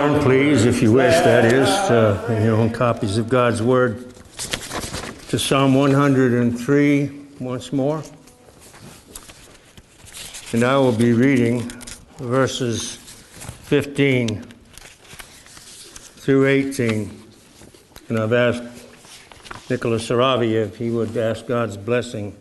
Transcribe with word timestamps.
Please, 0.00 0.64
if 0.64 0.80
you 0.80 0.92
wish, 0.92 1.12
that 1.12 1.44
is, 1.44 1.68
to, 1.88 2.34
in 2.34 2.42
your 2.42 2.56
own 2.56 2.70
copies 2.70 3.18
of 3.18 3.28
God's 3.28 3.62
Word, 3.62 4.14
to 5.28 5.38
Psalm 5.38 5.74
103 5.74 7.10
once 7.38 7.70
more. 7.70 8.02
And 10.52 10.64
I 10.64 10.78
will 10.78 10.92
be 10.92 11.12
reading 11.12 11.70
verses 12.16 12.96
15 12.96 14.42
through 16.16 16.46
18. 16.46 17.22
And 18.08 18.18
I've 18.18 18.32
asked 18.32 18.62
Nicholas 19.68 20.08
Saravi 20.08 20.52
if 20.52 20.78
he 20.78 20.88
would 20.88 21.14
ask 21.14 21.46
God's 21.46 21.76
blessing 21.76 22.34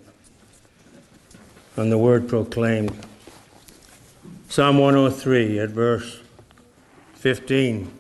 on 1.76 1.89
the 1.89 1.98
word 1.98 2.30
proclaimed. 2.30 3.05
Psalm 4.48 4.77
103 4.77 5.59
at 5.59 5.71
verse 5.71 6.21
15. 7.20 7.91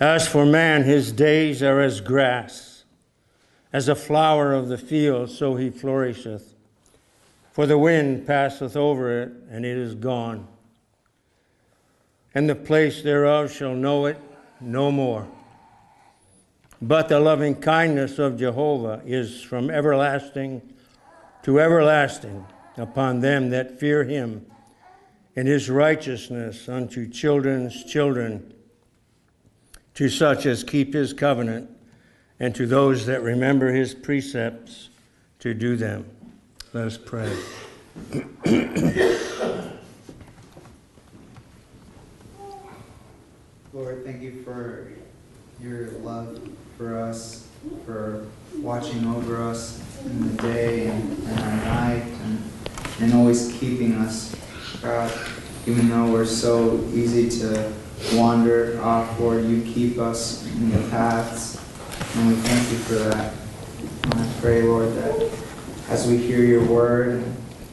As 0.00 0.26
for 0.26 0.44
man, 0.44 0.82
his 0.82 1.12
days 1.12 1.62
are 1.62 1.80
as 1.80 2.00
grass, 2.00 2.82
as 3.72 3.88
a 3.88 3.94
flower 3.94 4.52
of 4.52 4.66
the 4.66 4.76
field, 4.76 5.30
so 5.30 5.54
he 5.54 5.70
flourisheth. 5.70 6.52
For 7.52 7.64
the 7.64 7.78
wind 7.78 8.26
passeth 8.26 8.76
over 8.76 9.22
it, 9.22 9.32
and 9.48 9.64
it 9.64 9.76
is 9.76 9.94
gone. 9.94 10.48
And 12.34 12.50
the 12.50 12.56
place 12.56 13.02
thereof 13.02 13.52
shall 13.52 13.76
know 13.76 14.06
it 14.06 14.18
no 14.60 14.90
more. 14.90 15.28
But 16.82 17.08
the 17.08 17.20
loving 17.20 17.54
kindness 17.54 18.18
of 18.18 18.36
Jehovah 18.36 19.00
is 19.06 19.42
from 19.42 19.70
everlasting 19.70 20.60
to 21.44 21.60
everlasting 21.60 22.46
upon 22.76 23.20
them 23.20 23.50
that 23.50 23.78
fear 23.78 24.02
him, 24.02 24.44
and 25.36 25.48
his 25.48 25.68
righteousness 25.68 26.68
unto 26.68 27.08
children's 27.08 27.84
children, 27.84 28.54
to 29.94 30.08
such 30.08 30.46
as 30.46 30.64
keep 30.64 30.94
his 30.94 31.12
covenant, 31.12 31.70
and 32.40 32.54
to 32.54 32.66
those 32.66 33.06
that 33.06 33.22
remember 33.22 33.72
his 33.72 33.94
precepts 33.94 34.90
to 35.38 35.54
do 35.54 35.76
them. 35.76 36.04
Let 36.72 36.86
us 36.86 36.98
pray. 36.98 37.32
Lord, 43.72 44.04
thank 44.04 44.22
you 44.22 44.42
for 44.44 44.92
your 45.60 45.90
love 46.02 46.40
for 46.76 46.98
us, 46.98 47.48
for 47.86 48.26
watching 48.58 49.06
over 49.06 49.42
us 49.42 49.80
in 50.04 50.28
the 50.36 50.42
day 50.42 50.86
and, 50.88 51.18
and 51.28 51.64
night, 51.64 52.04
and, 52.04 52.42
and 53.00 53.14
always 53.14 53.52
keeping 53.58 53.94
us, 53.94 54.34
God. 54.82 55.12
Even 55.66 55.88
though 55.88 56.12
we're 56.12 56.26
so 56.26 56.82
easy 56.92 57.28
to 57.40 57.72
wander 58.12 58.80
off, 58.82 59.18
Lord, 59.18 59.44
you 59.44 59.62
keep 59.62 59.98
us 59.98 60.46
in 60.46 60.70
the 60.70 60.88
paths, 60.90 61.56
and 62.16 62.28
we 62.28 62.34
thank 62.34 62.70
you 62.70 62.78
for 62.78 62.94
that. 62.94 63.34
And 64.04 64.14
I 64.14 64.32
pray, 64.40 64.62
Lord, 64.62 64.92
that 64.94 65.30
as 65.88 66.06
we 66.06 66.18
hear 66.18 66.44
your 66.44 66.64
word, 66.64 67.24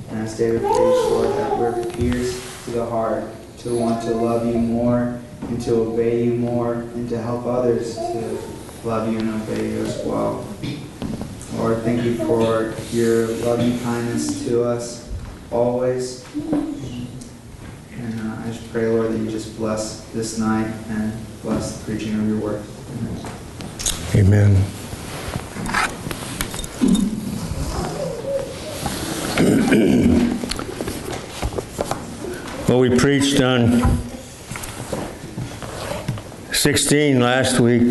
and 0.09 0.19
as 0.19 0.37
David 0.37 0.61
preached, 0.61 0.77
Lord, 0.77 1.29
that 1.37 1.57
we're 1.57 1.85
pierced 1.85 2.65
to 2.65 2.71
the 2.71 2.85
heart 2.85 3.23
to 3.59 3.75
want 3.77 4.01
to 4.03 4.11
love 4.11 4.45
you 4.45 4.53
more 4.53 5.19
and 5.41 5.61
to 5.61 5.75
obey 5.75 6.25
you 6.25 6.33
more 6.33 6.73
and 6.73 7.09
to 7.09 7.21
help 7.21 7.45
others 7.45 7.95
to 7.95 8.39
love 8.83 9.11
you 9.11 9.19
and 9.19 9.29
obey 9.41 9.69
you 9.69 9.85
as 9.85 10.03
well. 10.05 10.45
Lord, 11.55 11.81
thank 11.83 12.03
you 12.03 12.15
for 12.15 12.73
your 12.91 13.27
loving 13.27 13.79
kindness 13.81 14.45
to 14.45 14.63
us 14.63 15.09
always. 15.51 16.25
And 16.43 17.07
uh, 18.19 18.41
I 18.43 18.47
just 18.47 18.60
pray, 18.71 18.87
Lord, 18.87 19.11
that 19.11 19.17
you 19.17 19.29
just 19.29 19.57
bless 19.57 20.05
this 20.13 20.39
night 20.39 20.73
and 20.87 21.13
bless 21.41 21.77
the 21.77 21.85
preaching 21.91 22.17
of 22.17 22.25
your 22.25 22.37
word. 22.37 22.63
Amen. 24.15 24.55
well, 32.69 32.79
we 32.79 32.97
preached 32.97 33.41
on 33.41 33.99
16 36.53 37.19
last 37.19 37.59
week, 37.59 37.81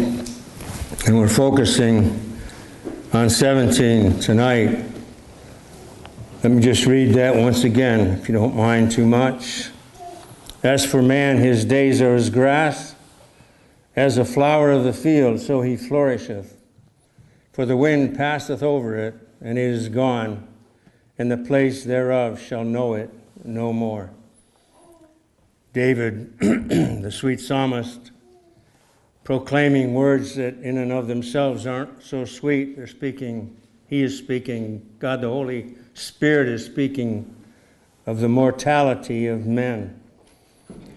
and 1.07 1.19
we're 1.19 1.29
focusing 1.29 2.39
on 3.13 3.29
17 3.29 4.19
tonight. 4.21 4.87
Let 6.43 6.53
me 6.53 6.63
just 6.63 6.87
read 6.87 7.13
that 7.17 7.37
once 7.37 7.65
again, 7.65 8.19
if 8.19 8.31
you 8.31 8.35
don't 8.35 8.57
mind 8.57 8.93
too 8.93 9.05
much. 9.05 9.69
As 10.63 10.85
for 10.85 11.01
man, 11.01 11.39
his 11.39 11.65
days 11.65 12.03
are 12.03 12.15
as 12.15 12.29
grass, 12.29 12.95
as 13.97 14.19
a 14.19 14.25
flower 14.25 14.71
of 14.71 14.85
the 14.85 14.93
field, 14.93 15.41
so 15.41 15.63
he 15.63 15.77
flourisheth. 15.77 16.57
For 17.53 17.65
the 17.65 17.77
wind 17.77 18.15
passeth 18.15 18.63
over 18.63 18.97
it, 18.97 19.15
and 19.41 19.59
it 19.59 19.65
is 19.65 19.89
gone, 19.89 20.47
and 21.19 21.31
the 21.31 21.39
place 21.39 21.85
thereof 21.85 22.41
shall 22.41 22.65
know 22.65 22.95
it 22.95 23.11
no 23.43 23.73
more. 23.73 24.11
David, 25.73 26.39
the 26.41 27.11
sweet 27.11 27.41
psalmist, 27.41 28.11
proclaiming 29.25 29.95
words 29.95 30.35
that 30.35 30.59
in 30.59 30.77
and 30.77 30.93
of 30.93 31.07
themselves 31.07 31.67
aren't 31.67 32.03
so 32.03 32.25
sweet. 32.27 32.77
They're 32.77 32.87
speaking, 32.87 33.57
he 33.87 34.03
is 34.03 34.19
speaking, 34.19 34.87
God 34.99 35.23
the 35.23 35.29
Holy 35.29 35.75
Spirit 35.95 36.49
is 36.49 36.67
speaking 36.67 37.35
of 38.05 38.21
the 38.21 38.29
mortality 38.29 39.27
of 39.27 39.47
men. 39.47 40.00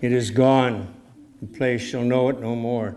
It 0.01 0.11
is 0.11 0.31
gone, 0.31 0.93
the 1.41 1.47
place 1.47 1.81
shall 1.81 2.03
know 2.03 2.29
it 2.29 2.39
no 2.39 2.55
more. 2.55 2.95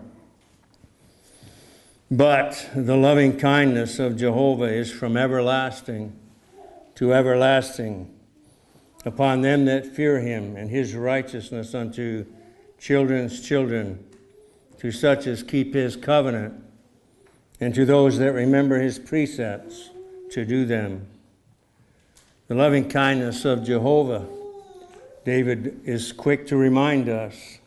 But 2.09 2.69
the 2.75 2.95
loving 2.95 3.37
kindness 3.37 3.99
of 3.99 4.17
Jehovah 4.17 4.73
is 4.73 4.91
from 4.91 5.17
everlasting 5.17 6.17
to 6.95 7.13
everlasting 7.13 8.13
upon 9.05 9.41
them 9.41 9.65
that 9.65 9.85
fear 9.85 10.19
him, 10.19 10.55
and 10.55 10.69
his 10.69 10.95
righteousness 10.95 11.75
unto 11.75 12.25
children's 12.79 13.41
children 13.45 14.03
to 14.79 14.91
such 14.91 15.27
as 15.27 15.43
keep 15.43 15.73
his 15.73 15.95
covenant, 15.95 16.53
and 17.59 17.73
to 17.73 17.85
those 17.85 18.17
that 18.19 18.31
remember 18.33 18.79
his 18.79 18.99
precepts 18.99 19.89
to 20.31 20.45
do 20.45 20.65
them. 20.65 21.07
The 22.47 22.55
loving 22.55 22.87
kindness 22.87 23.45
of 23.45 23.63
Jehovah, 23.63 24.25
David 25.27 25.81
is 25.83 26.13
quick 26.13 26.47
to 26.47 26.55
remind 26.55 27.09
us, 27.09 27.57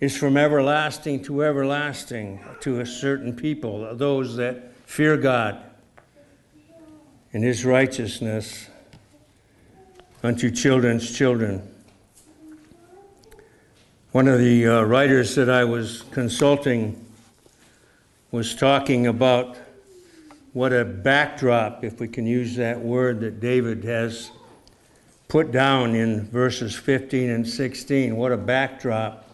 is 0.00 0.16
from 0.16 0.38
everlasting 0.38 1.22
to 1.24 1.44
everlasting 1.44 2.40
to 2.60 2.80
a 2.80 2.86
certain 2.86 3.36
people, 3.36 3.94
those 3.96 4.36
that 4.36 4.72
fear 4.86 5.18
God 5.18 5.62
and 7.34 7.44
his 7.44 7.66
righteousness 7.66 8.70
unto 10.22 10.50
children's 10.50 11.14
children. 11.14 11.60
One 14.12 14.26
of 14.26 14.38
the 14.38 14.66
uh, 14.66 14.82
writers 14.84 15.34
that 15.34 15.50
I 15.50 15.64
was 15.64 16.04
consulting 16.12 17.04
was 18.30 18.54
talking 18.54 19.06
about 19.06 19.58
what 20.54 20.72
a 20.72 20.86
backdrop, 20.86 21.84
if 21.84 22.00
we 22.00 22.08
can 22.08 22.26
use 22.26 22.56
that 22.56 22.80
word, 22.80 23.20
that 23.20 23.38
David 23.38 23.84
has 23.84 24.30
put 25.30 25.52
down 25.52 25.94
in 25.94 26.26
verses 26.26 26.74
15 26.74 27.30
and 27.30 27.48
16. 27.48 28.16
What 28.16 28.32
a 28.32 28.36
backdrop 28.36 29.28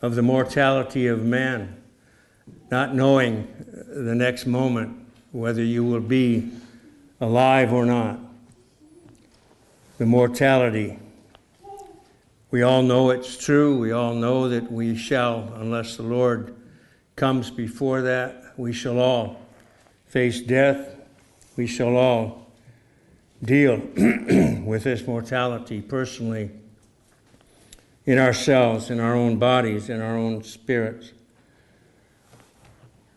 of 0.00 0.14
the 0.14 0.22
mortality 0.22 1.06
of 1.06 1.22
man, 1.24 1.76
not 2.70 2.94
knowing 2.94 3.46
the 3.86 4.14
next 4.14 4.46
moment 4.46 4.96
whether 5.32 5.62
you 5.62 5.84
will 5.84 6.00
be 6.00 6.50
alive 7.20 7.72
or 7.72 7.84
not. 7.84 8.18
The 9.98 10.06
mortality 10.06 10.98
we 12.50 12.62
all 12.62 12.82
know 12.82 13.10
it's 13.10 13.36
true. 13.36 13.76
We 13.76 13.92
all 13.92 14.14
know 14.14 14.48
that 14.48 14.72
we 14.72 14.96
shall, 14.96 15.52
unless 15.56 15.96
the 15.96 16.04
Lord 16.04 16.54
comes 17.16 17.50
before 17.50 18.00
that, 18.02 18.54
we 18.56 18.72
shall 18.72 18.98
all 18.98 19.42
face 20.06 20.40
death. 20.40 20.96
We 21.56 21.66
shall 21.66 21.96
all 21.96 22.45
deal 23.46 23.76
with 24.64 24.84
this 24.84 25.06
mortality 25.06 25.80
personally 25.80 26.50
in 28.04 28.18
ourselves, 28.18 28.90
in 28.90 29.00
our 29.00 29.14
own 29.14 29.38
bodies, 29.38 29.88
in 29.88 30.00
our 30.00 30.16
own 30.16 30.42
spirits. 30.42 31.12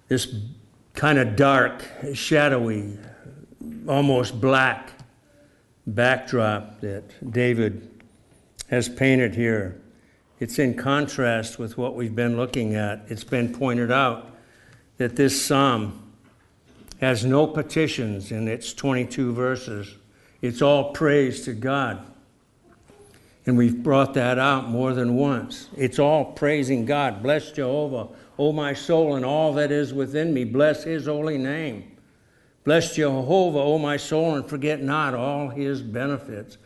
This 0.07 0.33
kind 0.93 1.19
of 1.19 1.35
dark, 1.35 1.83
shadowy, 2.13 2.97
almost 3.87 4.39
black 4.39 4.93
backdrop 5.85 6.81
that 6.81 7.31
David 7.31 8.03
has 8.69 8.89
painted 8.89 9.35
here. 9.35 9.79
It's 10.39 10.57
in 10.57 10.75
contrast 10.75 11.59
with 11.59 11.77
what 11.77 11.95
we've 11.95 12.15
been 12.15 12.37
looking 12.37 12.75
at. 12.75 13.03
It's 13.07 13.23
been 13.23 13.53
pointed 13.53 13.91
out 13.91 14.35
that 14.97 15.15
this 15.15 15.39
psalm 15.45 16.13
has 16.99 17.23
no 17.23 17.47
petitions 17.47 18.31
in 18.31 18.47
its 18.47 18.73
22 18.73 19.33
verses. 19.33 19.95
It's 20.41 20.61
all 20.61 20.91
praise 20.91 21.41
to 21.45 21.53
God. 21.53 22.05
And 23.45 23.57
we've 23.57 23.81
brought 23.81 24.13
that 24.13 24.37
out 24.37 24.69
more 24.69 24.93
than 24.93 25.15
once. 25.15 25.69
It's 25.75 25.97
all 25.97 26.25
praising 26.25 26.85
God. 26.85 27.23
Bless 27.23 27.51
Jehovah, 27.51 28.09
O 28.37 28.51
my 28.51 28.73
soul, 28.73 29.15
and 29.15 29.25
all 29.25 29.53
that 29.53 29.71
is 29.71 29.93
within 29.93 30.33
me. 30.33 30.43
Bless 30.43 30.83
his 30.83 31.07
holy 31.07 31.37
name. 31.37 31.95
Bless 32.63 32.95
Jehovah, 32.95 33.59
O 33.59 33.79
my 33.79 33.97
soul, 33.97 34.35
and 34.35 34.47
forget 34.47 34.81
not 34.81 35.13
all 35.15 35.49
his 35.49 35.81
benefits. 35.81 36.57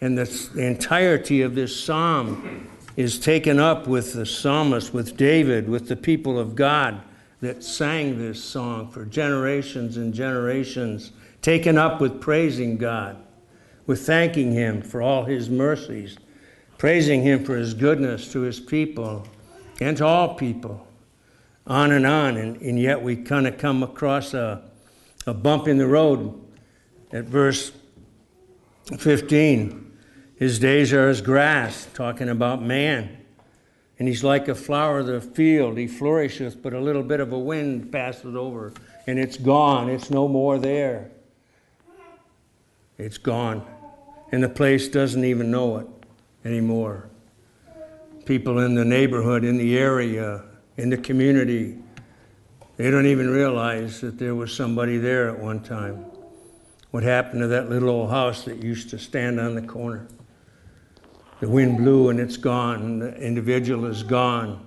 And 0.00 0.18
the, 0.18 0.24
the 0.54 0.66
entirety 0.66 1.42
of 1.42 1.54
this 1.54 1.78
psalm 1.78 2.68
is 2.96 3.18
taken 3.18 3.58
up 3.58 3.86
with 3.86 4.12
the 4.12 4.26
psalmist, 4.26 4.92
with 4.92 5.16
David, 5.16 5.68
with 5.68 5.88
the 5.88 5.96
people 5.96 6.38
of 6.38 6.54
God 6.54 7.00
that 7.40 7.62
sang 7.62 8.18
this 8.18 8.42
song 8.42 8.90
for 8.90 9.04
generations 9.04 9.96
and 9.96 10.12
generations, 10.12 11.12
taken 11.46 11.78
up 11.78 12.00
with 12.00 12.20
praising 12.20 12.76
God, 12.76 13.16
with 13.86 14.04
thanking 14.04 14.50
Him 14.50 14.82
for 14.82 15.00
all 15.00 15.26
His 15.26 15.48
mercies, 15.48 16.16
praising 16.76 17.22
Him 17.22 17.44
for 17.44 17.54
His 17.54 17.72
goodness 17.72 18.32
to 18.32 18.40
His 18.40 18.58
people 18.58 19.24
and 19.80 19.96
to 19.98 20.04
all 20.04 20.34
people, 20.34 20.84
on 21.64 21.92
and 21.92 22.04
on. 22.04 22.36
And, 22.36 22.60
and 22.60 22.80
yet 22.80 23.00
we 23.00 23.14
kind 23.14 23.46
of 23.46 23.58
come 23.58 23.84
across 23.84 24.34
a, 24.34 24.68
a 25.24 25.32
bump 25.32 25.68
in 25.68 25.78
the 25.78 25.86
road 25.86 26.36
at 27.12 27.26
verse 27.26 27.70
15. 28.98 29.98
His 30.34 30.58
days 30.58 30.92
are 30.92 31.08
as 31.08 31.20
grass, 31.20 31.86
talking 31.94 32.28
about 32.28 32.60
man. 32.60 33.18
And 34.00 34.08
he's 34.08 34.24
like 34.24 34.48
a 34.48 34.54
flower 34.56 34.98
of 34.98 35.06
the 35.06 35.20
field. 35.20 35.78
He 35.78 35.86
flourisheth, 35.86 36.60
but 36.60 36.72
a 36.72 36.80
little 36.80 37.04
bit 37.04 37.20
of 37.20 37.32
a 37.32 37.38
wind 37.38 37.92
passes 37.92 38.34
over, 38.34 38.72
and 39.06 39.20
it's 39.20 39.36
gone. 39.36 39.88
It's 39.88 40.10
no 40.10 40.26
more 40.26 40.58
there. 40.58 41.12
It's 42.98 43.18
gone. 43.18 43.64
And 44.32 44.42
the 44.42 44.48
place 44.48 44.88
doesn't 44.88 45.24
even 45.24 45.50
know 45.50 45.78
it 45.78 45.86
anymore. 46.44 47.08
People 48.24 48.58
in 48.58 48.74
the 48.74 48.84
neighborhood, 48.84 49.44
in 49.44 49.56
the 49.56 49.78
area, 49.78 50.42
in 50.76 50.90
the 50.90 50.96
community, 50.96 51.78
they 52.76 52.90
don't 52.90 53.06
even 53.06 53.30
realize 53.30 54.00
that 54.00 54.18
there 54.18 54.34
was 54.34 54.54
somebody 54.54 54.98
there 54.98 55.30
at 55.30 55.38
one 55.38 55.60
time. 55.60 56.04
What 56.90 57.02
happened 57.02 57.40
to 57.40 57.46
that 57.48 57.70
little 57.70 57.88
old 57.88 58.10
house 58.10 58.44
that 58.44 58.62
used 58.62 58.90
to 58.90 58.98
stand 58.98 59.38
on 59.38 59.54
the 59.54 59.62
corner? 59.62 60.08
The 61.40 61.48
wind 61.48 61.76
blew 61.78 62.08
and 62.08 62.18
it's 62.18 62.36
gone, 62.36 62.98
the 62.98 63.14
individual 63.16 63.86
is 63.86 64.02
gone. 64.02 64.66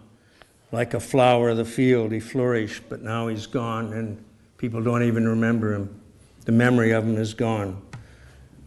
Like 0.71 0.93
a 0.93 0.99
flower 0.99 1.49
of 1.49 1.57
the 1.57 1.65
field, 1.65 2.11
he 2.11 2.19
flourished, 2.19 2.83
but 2.89 3.01
now 3.01 3.27
he's 3.27 3.47
gone, 3.47 3.93
and 3.93 4.23
people 4.57 4.83
don't 4.83 5.01
even 5.01 5.27
remember 5.27 5.73
him. 5.73 5.99
The 6.45 6.51
memory 6.51 6.91
of 6.91 7.03
him 7.03 7.17
is 7.17 7.33
gone. 7.33 7.81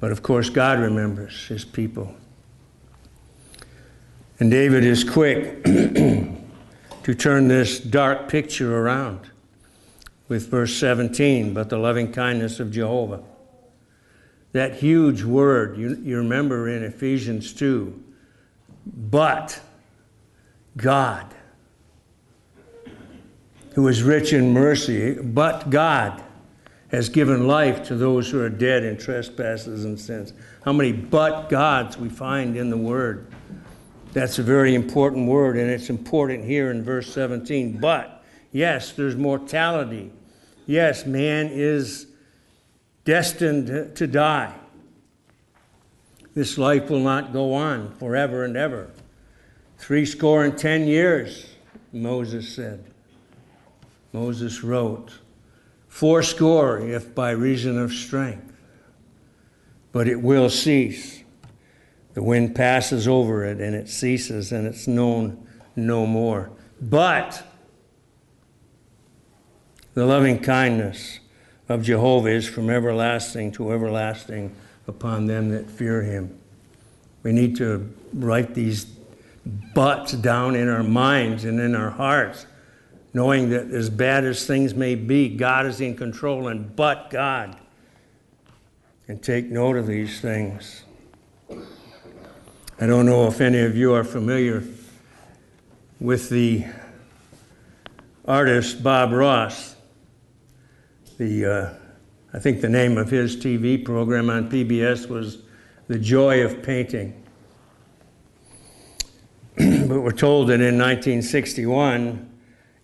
But 0.02 0.10
of 0.10 0.20
course, 0.20 0.50
God 0.50 0.80
remembers 0.80 1.46
his 1.46 1.64
people. 1.64 2.12
And 4.40 4.50
David 4.50 4.82
is 4.82 5.04
quick 5.04 5.62
to 5.64 7.14
turn 7.16 7.46
this 7.46 7.78
dark 7.78 8.28
picture 8.28 8.76
around 8.76 9.30
with 10.26 10.50
verse 10.50 10.74
17 10.74 11.54
but 11.54 11.70
the 11.70 11.78
loving 11.78 12.12
kindness 12.12 12.58
of 12.58 12.72
Jehovah. 12.72 13.22
That 14.50 14.74
huge 14.74 15.22
word, 15.22 15.78
you, 15.78 15.96
you 16.02 16.16
remember 16.16 16.68
in 16.68 16.82
Ephesians 16.82 17.52
2, 17.52 18.02
but 18.84 19.60
God, 20.76 21.32
who 23.74 23.86
is 23.86 24.02
rich 24.02 24.32
in 24.32 24.52
mercy, 24.52 25.14
but 25.14 25.70
God 25.70 26.20
has 26.92 27.08
given 27.08 27.46
life 27.46 27.82
to 27.84 27.96
those 27.96 28.30
who 28.30 28.40
are 28.40 28.50
dead 28.50 28.84
in 28.84 28.98
trespasses 28.98 29.86
and 29.86 29.98
sins. 29.98 30.34
How 30.62 30.74
many 30.74 30.92
but 30.92 31.48
gods 31.48 31.96
we 31.96 32.10
find 32.10 32.56
in 32.56 32.68
the 32.68 32.76
word? 32.76 33.26
That's 34.12 34.38
a 34.38 34.42
very 34.42 34.74
important 34.74 35.26
word, 35.26 35.56
and 35.56 35.70
it's 35.70 35.88
important 35.88 36.44
here 36.44 36.70
in 36.70 36.84
verse 36.84 37.10
17. 37.12 37.80
But, 37.80 38.22
yes, 38.52 38.92
there's 38.92 39.16
mortality. 39.16 40.12
Yes, 40.66 41.06
man 41.06 41.48
is 41.50 42.08
destined 43.06 43.96
to 43.96 44.06
die. 44.06 44.54
This 46.34 46.58
life 46.58 46.90
will 46.90 47.00
not 47.00 47.32
go 47.32 47.54
on 47.54 47.94
forever 47.96 48.44
and 48.44 48.54
ever. 48.54 48.90
Three 49.78 50.04
score 50.04 50.44
and 50.44 50.56
ten 50.56 50.86
years, 50.86 51.46
Moses 51.90 52.54
said. 52.54 52.84
Moses 54.12 54.62
wrote, 54.62 55.18
Four 55.92 56.22
score 56.22 56.80
if 56.80 57.14
by 57.14 57.32
reason 57.32 57.78
of 57.78 57.92
strength. 57.92 58.50
But 59.92 60.08
it 60.08 60.22
will 60.22 60.48
cease. 60.48 61.22
The 62.14 62.22
wind 62.22 62.56
passes 62.56 63.06
over 63.06 63.44
it 63.44 63.60
and 63.60 63.76
it 63.76 63.90
ceases 63.90 64.52
and 64.52 64.66
it's 64.66 64.88
known 64.88 65.46
no 65.76 66.06
more. 66.06 66.50
But 66.80 67.46
the 69.92 70.06
loving 70.06 70.38
kindness 70.38 71.20
of 71.68 71.82
Jehovah 71.82 72.30
is 72.30 72.48
from 72.48 72.70
everlasting 72.70 73.52
to 73.52 73.70
everlasting 73.70 74.56
upon 74.88 75.26
them 75.26 75.50
that 75.50 75.70
fear 75.70 76.00
him. 76.00 76.38
We 77.22 77.32
need 77.32 77.54
to 77.56 77.92
write 78.14 78.54
these 78.54 78.86
buts 79.74 80.14
down 80.14 80.56
in 80.56 80.70
our 80.70 80.82
minds 80.82 81.44
and 81.44 81.60
in 81.60 81.74
our 81.74 81.90
hearts, 81.90 82.46
knowing 83.14 83.50
that 83.50 83.70
as 83.70 83.90
bad 83.90 84.24
as 84.24 84.46
things 84.46 84.74
may 84.74 84.94
be, 84.94 85.28
God 85.28 85.66
is 85.66 85.80
in 85.80 85.96
control 85.96 86.48
and 86.48 86.74
but 86.74 87.10
God. 87.10 87.56
And 89.08 89.22
take 89.22 89.50
note 89.50 89.76
of 89.76 89.86
these 89.86 90.20
things. 90.20 90.84
I 91.50 92.86
don't 92.86 93.06
know 93.06 93.26
if 93.26 93.40
any 93.40 93.60
of 93.60 93.76
you 93.76 93.92
are 93.92 94.04
familiar 94.04 94.62
with 96.00 96.30
the 96.30 96.64
artist 98.24 98.82
Bob 98.82 99.12
Ross. 99.12 99.76
The, 101.18 101.44
uh, 101.46 101.74
I 102.32 102.38
think 102.38 102.60
the 102.60 102.68
name 102.68 102.96
of 102.96 103.10
his 103.10 103.36
TV 103.36 103.84
program 103.84 104.30
on 104.30 104.50
PBS 104.50 105.08
was 105.08 105.38
The 105.88 105.98
Joy 105.98 106.44
of 106.44 106.62
Painting. 106.62 107.22
but 109.56 110.00
we're 110.00 110.10
told 110.10 110.48
that 110.48 110.54
in 110.54 110.78
1961, 110.78 112.31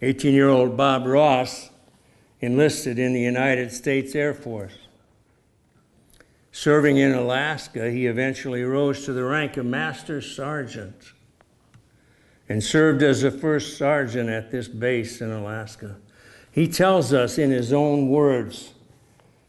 18 0.01 0.33
year 0.33 0.49
old 0.49 0.77
Bob 0.77 1.07
Ross 1.07 1.71
enlisted 2.41 2.99
in 2.99 3.13
the 3.13 3.21
United 3.21 3.73
States 3.73 4.15
Air 4.15 4.33
Force. 4.33 4.79
Serving 6.53 6.97
in 6.97 7.13
Alaska, 7.13 7.91
he 7.91 8.07
eventually 8.07 8.63
rose 8.63 9.05
to 9.05 9.13
the 9.13 9.25
rank 9.25 9.57
of 9.57 9.67
Master 9.67 10.21
Sergeant 10.21 11.13
and 12.49 12.63
served 12.63 13.03
as 13.03 13.25
a 13.25 13.31
first 13.31 13.77
sergeant 13.77 14.31
at 14.31 14.51
this 14.51 14.69
base 14.69 15.21
in 15.21 15.31
Alaska. 15.31 15.97
He 16.51 16.67
tells 16.67 17.13
us 17.13 17.37
in 17.37 17.51
his 17.51 17.73
own 17.73 18.09
words 18.09 18.73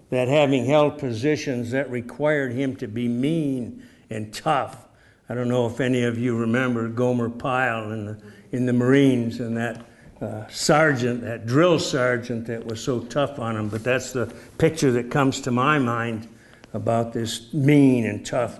that 0.09 0.27
having 0.27 0.65
held 0.65 0.97
positions 0.97 1.71
that 1.71 1.89
required 1.89 2.51
him 2.51 2.75
to 2.77 2.87
be 2.87 3.07
mean 3.07 3.83
and 4.09 4.33
tough, 4.33 4.87
I 5.29 5.35
don't 5.35 5.47
know 5.47 5.67
if 5.67 5.79
any 5.79 6.03
of 6.03 6.17
you 6.17 6.35
remember 6.35 6.89
Gomer 6.89 7.29
Pyle 7.29 7.91
in 7.91 8.05
the, 8.05 8.21
in 8.51 8.65
the 8.65 8.73
Marines 8.73 9.39
and 9.39 9.55
that 9.55 9.85
uh, 10.21 10.47
sergeant, 10.49 11.21
that 11.21 11.45
drill 11.45 11.79
sergeant 11.79 12.45
that 12.47 12.65
was 12.65 12.83
so 12.83 12.99
tough 12.99 13.39
on 13.39 13.55
him, 13.55 13.69
but 13.69 13.83
that's 13.83 14.11
the 14.11 14.33
picture 14.57 14.91
that 14.91 15.09
comes 15.09 15.41
to 15.41 15.51
my 15.51 15.79
mind 15.79 16.27
about 16.73 17.13
this 17.13 17.53
mean 17.53 18.05
and 18.05 18.25
tough 18.25 18.59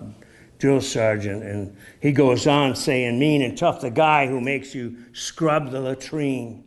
drill 0.58 0.80
sergeant. 0.80 1.42
And 1.42 1.76
he 2.00 2.12
goes 2.12 2.46
on 2.46 2.74
saying, 2.74 3.18
mean 3.18 3.42
and 3.42 3.56
tough, 3.56 3.80
the 3.80 3.90
guy 3.90 4.26
who 4.26 4.40
makes 4.40 4.74
you 4.74 4.96
scrub 5.12 5.70
the 5.70 5.80
latrine, 5.80 6.64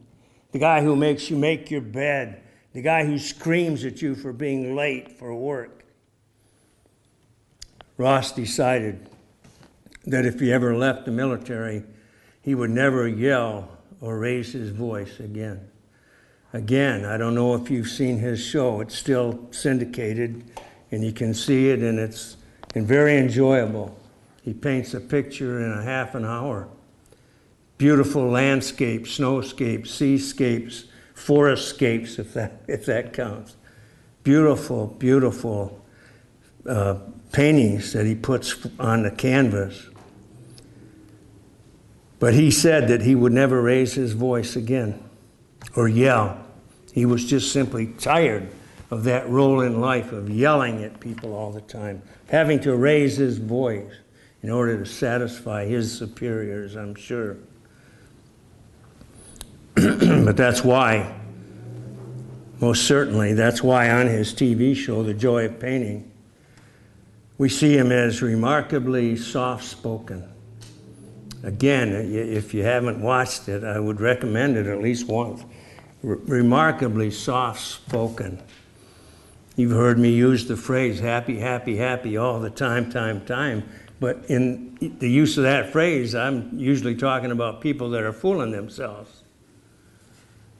the 0.52 0.60
guy 0.60 0.82
who 0.82 0.96
makes 0.96 1.30
you 1.30 1.38
make 1.38 1.72
your 1.72 1.82
bed, 1.82 2.42
the 2.74 2.82
guy 2.82 3.06
who 3.06 3.18
screams 3.18 3.86
at 3.86 4.02
you 4.02 4.16
for 4.16 4.34
being 4.34 4.76
late 4.76 5.12
for 5.12 5.34
work. 5.34 5.86
Ross 7.98 8.32
decided 8.32 9.10
that 10.06 10.26
if 10.26 10.40
he 10.40 10.52
ever 10.52 10.76
left 10.76 11.06
the 11.06 11.12
military, 11.12 11.84
he 12.42 12.56
would 12.56 12.72
never 12.72 13.08
yell 13.08 13.78
or 14.04 14.20
raise 14.20 14.52
his 14.52 14.70
voice 14.70 15.22
again. 15.22 15.66
Again, 16.52 17.06
I 17.06 17.16
don't 17.16 17.34
know 17.34 17.56
if 17.56 17.72
you've 17.72 17.88
seen 17.88 18.20
his 18.20 18.44
show, 18.44 18.82
it's 18.82 18.96
still 18.96 19.48
syndicated 19.52 20.44
and 20.92 21.04
you 21.04 21.14
can 21.14 21.34
see 21.34 21.70
it, 21.70 21.80
and 21.80 21.98
it's 21.98 22.36
and 22.76 22.86
very 22.86 23.18
enjoyable. 23.18 23.98
He 24.44 24.54
paints 24.54 24.94
a 24.94 25.00
picture 25.00 25.62
in 25.66 25.72
a 25.72 25.82
half 25.82 26.16
an 26.16 26.26
hour. 26.26 26.68
Beautiful 27.78 28.28
landscapes, 28.28 29.18
snowscapes, 29.18 29.88
seascapes, 29.88 30.86
forestscapes, 31.16 32.20
if 32.20 32.34
that, 32.34 32.62
if 32.68 32.86
that 32.86 33.14
counts. 33.14 33.56
Beautiful, 34.24 34.88
beautiful 35.00 35.84
uh, 36.68 37.00
paintings 37.32 37.94
that 37.94 38.06
he 38.06 38.16
puts 38.16 38.68
on 38.80 39.04
the 39.04 39.12
canvas. 39.12 39.88
But 42.24 42.36
he 42.36 42.52
said 42.52 42.88
that 42.88 43.02
he 43.02 43.16
would 43.16 43.34
never 43.34 43.62
raise 43.62 43.96
his 43.96 44.14
voice 44.14 44.56
again 44.56 45.04
or 45.76 45.90
yell. 45.90 46.38
He 46.94 47.06
was 47.06 47.26
just 47.26 47.52
simply 47.52 47.88
tired 47.88 48.48
of 48.90 49.04
that 49.04 49.28
role 49.28 49.60
in 49.60 49.82
life 49.82 50.14
of 50.14 50.30
yelling 50.30 50.86
at 50.86 51.02
people 51.02 51.34
all 51.34 51.52
the 51.52 51.60
time, 51.60 52.02
having 52.30 52.62
to 52.62 52.78
raise 52.78 53.18
his 53.18 53.40
voice. 53.40 53.92
in 54.42 54.50
order 54.50 54.78
to 54.78 54.86
satisfy 54.86 55.66
his 55.66 55.92
superiors, 55.92 56.78
I'm 56.78 56.96
sure. 56.96 57.36
but 59.76 60.38
that's 60.38 60.64
why, 60.64 61.14
most 62.62 62.88
certainly, 62.88 63.34
that's 63.34 63.62
why 63.62 63.92
on 63.92 64.08
his 64.08 64.34
TV 64.34 64.74
show, 64.74 65.04
The 65.04 65.14
Joy 65.14 65.48
of 65.48 65.60
Painting, 65.60 66.10
we 67.38 67.50
see 67.50 67.78
him 67.78 67.92
as 67.92 68.22
remarkably 68.22 69.18
soft 69.18 69.66
spoken. 69.66 70.33
Again, 71.44 71.90
if 71.92 72.54
you 72.54 72.64
haven't 72.64 73.02
watched 73.02 73.50
it, 73.50 73.66
I 73.66 73.78
would 73.78 74.00
recommend 74.00 74.56
it 74.56 74.66
at 74.66 74.82
least 74.82 75.08
once. 75.08 75.44
Remarkably 76.02 77.12
soft 77.12 77.62
spoken. 77.62 78.42
You've 79.58 79.72
heard 79.72 80.00
me 80.00 80.10
use 80.10 80.48
the 80.48 80.56
phrase 80.56 81.00
happy, 81.00 81.40
happy, 81.40 81.78
happy 81.78 82.18
all 82.18 82.40
the 82.40 82.50
time, 82.50 82.90
time, 82.90 83.26
time. 83.26 83.64
But 84.00 84.26
in 84.28 84.96
the 85.00 85.10
use 85.10 85.38
of 85.38 85.44
that 85.44 85.72
phrase, 85.72 86.16
I'm 86.16 86.58
usually 86.58 86.96
talking 86.96 87.32
about 87.32 87.62
people 87.62 87.90
that 87.92 88.04
are 88.04 88.14
fooling 88.14 88.52
themselves 88.52 89.24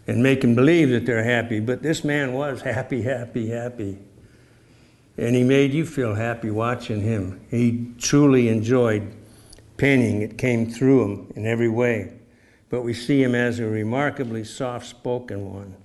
and 0.06 0.22
making 0.22 0.56
believe 0.56 0.90
that 0.90 1.06
they're 1.06 1.24
happy. 1.24 1.60
But 1.60 1.82
this 1.82 2.04
man 2.04 2.34
was 2.34 2.62
happy, 2.62 3.02
happy, 3.02 3.50
happy. 3.50 3.98
And 5.18 5.36
he 5.36 5.44
made 5.44 5.74
you 5.74 5.86
feel 5.86 6.16
happy 6.16 6.52
watching 6.52 7.02
him. 7.02 7.42
He 7.50 7.94
truly 8.00 8.50
enjoyed 8.50 9.14
painting, 9.78 10.22
it 10.22 10.38
came 10.38 10.70
through 10.70 11.04
him 11.04 11.34
in 11.36 11.46
every 11.46 11.70
way. 11.70 12.14
But 12.70 12.82
we 12.82 12.94
see 12.94 13.22
him 13.22 13.36
as 13.36 13.60
a 13.60 13.68
remarkably 13.68 14.44
soft 14.44 14.88
spoken 14.88 15.54
one. 15.54 15.76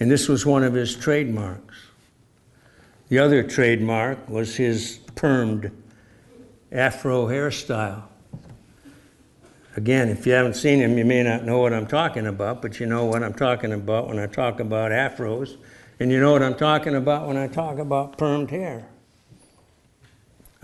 And 0.00 0.10
this 0.10 0.28
was 0.28 0.44
one 0.44 0.64
of 0.64 0.74
his 0.74 0.96
trademarks. 0.96 1.76
The 3.08 3.18
other 3.18 3.42
trademark 3.42 4.28
was 4.28 4.56
his 4.56 4.98
permed 5.14 5.70
afro 6.72 7.26
hairstyle. 7.26 8.02
Again, 9.76 10.08
if 10.08 10.26
you 10.26 10.32
haven't 10.32 10.54
seen 10.54 10.80
him, 10.80 10.96
you 10.98 11.04
may 11.04 11.22
not 11.22 11.44
know 11.44 11.58
what 11.58 11.72
I'm 11.72 11.86
talking 11.86 12.26
about, 12.26 12.62
but 12.62 12.78
you 12.78 12.86
know 12.86 13.04
what 13.04 13.22
I'm 13.22 13.34
talking 13.34 13.72
about 13.72 14.08
when 14.08 14.18
I 14.18 14.26
talk 14.26 14.60
about 14.60 14.92
afros, 14.92 15.56
and 15.98 16.12
you 16.12 16.20
know 16.20 16.32
what 16.32 16.42
I'm 16.42 16.54
talking 16.54 16.94
about 16.94 17.26
when 17.26 17.36
I 17.36 17.48
talk 17.48 17.78
about 17.78 18.16
permed 18.16 18.50
hair. 18.50 18.86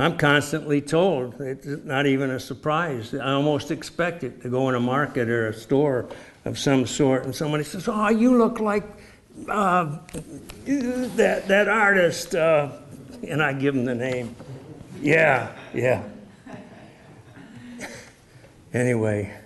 I'm 0.01 0.17
constantly 0.17 0.81
told, 0.81 1.41
it's 1.41 1.67
not 1.85 2.07
even 2.07 2.31
a 2.31 2.41
surprise. 2.41 3.15
I 3.15 3.33
almost 3.33 3.71
expect 3.71 4.25
it 4.25 4.41
to 4.43 4.49
go 4.49 4.69
in 4.69 4.75
a 4.75 4.81
market 4.81 5.29
or 5.29 5.49
a 5.49 5.55
store 5.55 6.09
of 6.45 6.59
some 6.59 6.87
sort, 6.87 7.25
and 7.25 7.35
somebody 7.35 7.65
says, 7.65 7.89
Oh, 7.89 8.09
you 8.09 8.37
look 8.39 8.61
like 8.61 8.85
uh, 9.49 9.99
that, 10.65 11.49
that 11.49 11.69
artist. 11.69 12.35
Uh, 12.35 12.71
and 13.27 13.43
I 13.43 13.53
give 13.53 13.75
them 13.75 13.85
the 13.85 13.95
name. 13.95 14.35
Yeah, 15.01 15.53
yeah. 15.75 16.03
Anyway, 18.73 19.37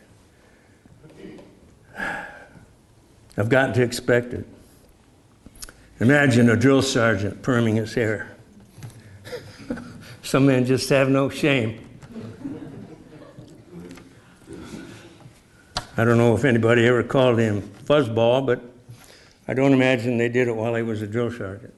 I've 1.97 3.49
gotten 3.49 3.73
to 3.75 3.83
expect 3.83 4.35
it. 4.35 4.47
Imagine 5.99 6.51
a 6.51 6.57
drill 6.57 6.83
sergeant 6.83 7.41
perming 7.41 7.77
his 7.77 7.95
hair. 7.95 8.34
Some 10.25 10.47
men 10.47 10.65
just 10.65 10.89
have 10.89 11.11
no 11.11 11.29
shame. 11.29 11.79
I 15.99 16.05
don't 16.05 16.17
know 16.17 16.35
if 16.35 16.47
anybody 16.47 16.87
ever 16.87 17.03
called 17.03 17.39
him 17.39 17.61
fuzzball, 17.85 18.45
but 18.45 18.63
I 19.47 19.53
don't 19.53 19.75
imagine 19.75 20.17
they 20.17 20.31
did 20.31 20.49
it 20.49 20.57
while 20.57 20.75
he 20.75 20.83
was 20.83 21.03
a 21.03 21.07
drill 21.07 21.31
sergeant. 21.31 21.75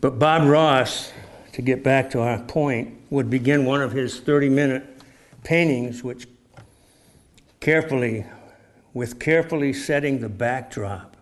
But 0.00 0.18
Bob 0.18 0.48
Ross, 0.48 1.12
to 1.52 1.62
get 1.62 1.84
back 1.84 2.10
to 2.10 2.20
our 2.20 2.38
point, 2.38 2.98
would 3.10 3.28
begin 3.28 3.66
one 3.66 3.82
of 3.82 3.92
his 3.92 4.18
30 4.20 4.48
minute 4.48 4.84
paintings, 5.44 6.02
which 6.02 6.26
carefully, 7.60 8.24
with 8.94 9.20
carefully 9.20 9.74
setting 9.74 10.20
the 10.20 10.30
backdrop. 10.30 11.16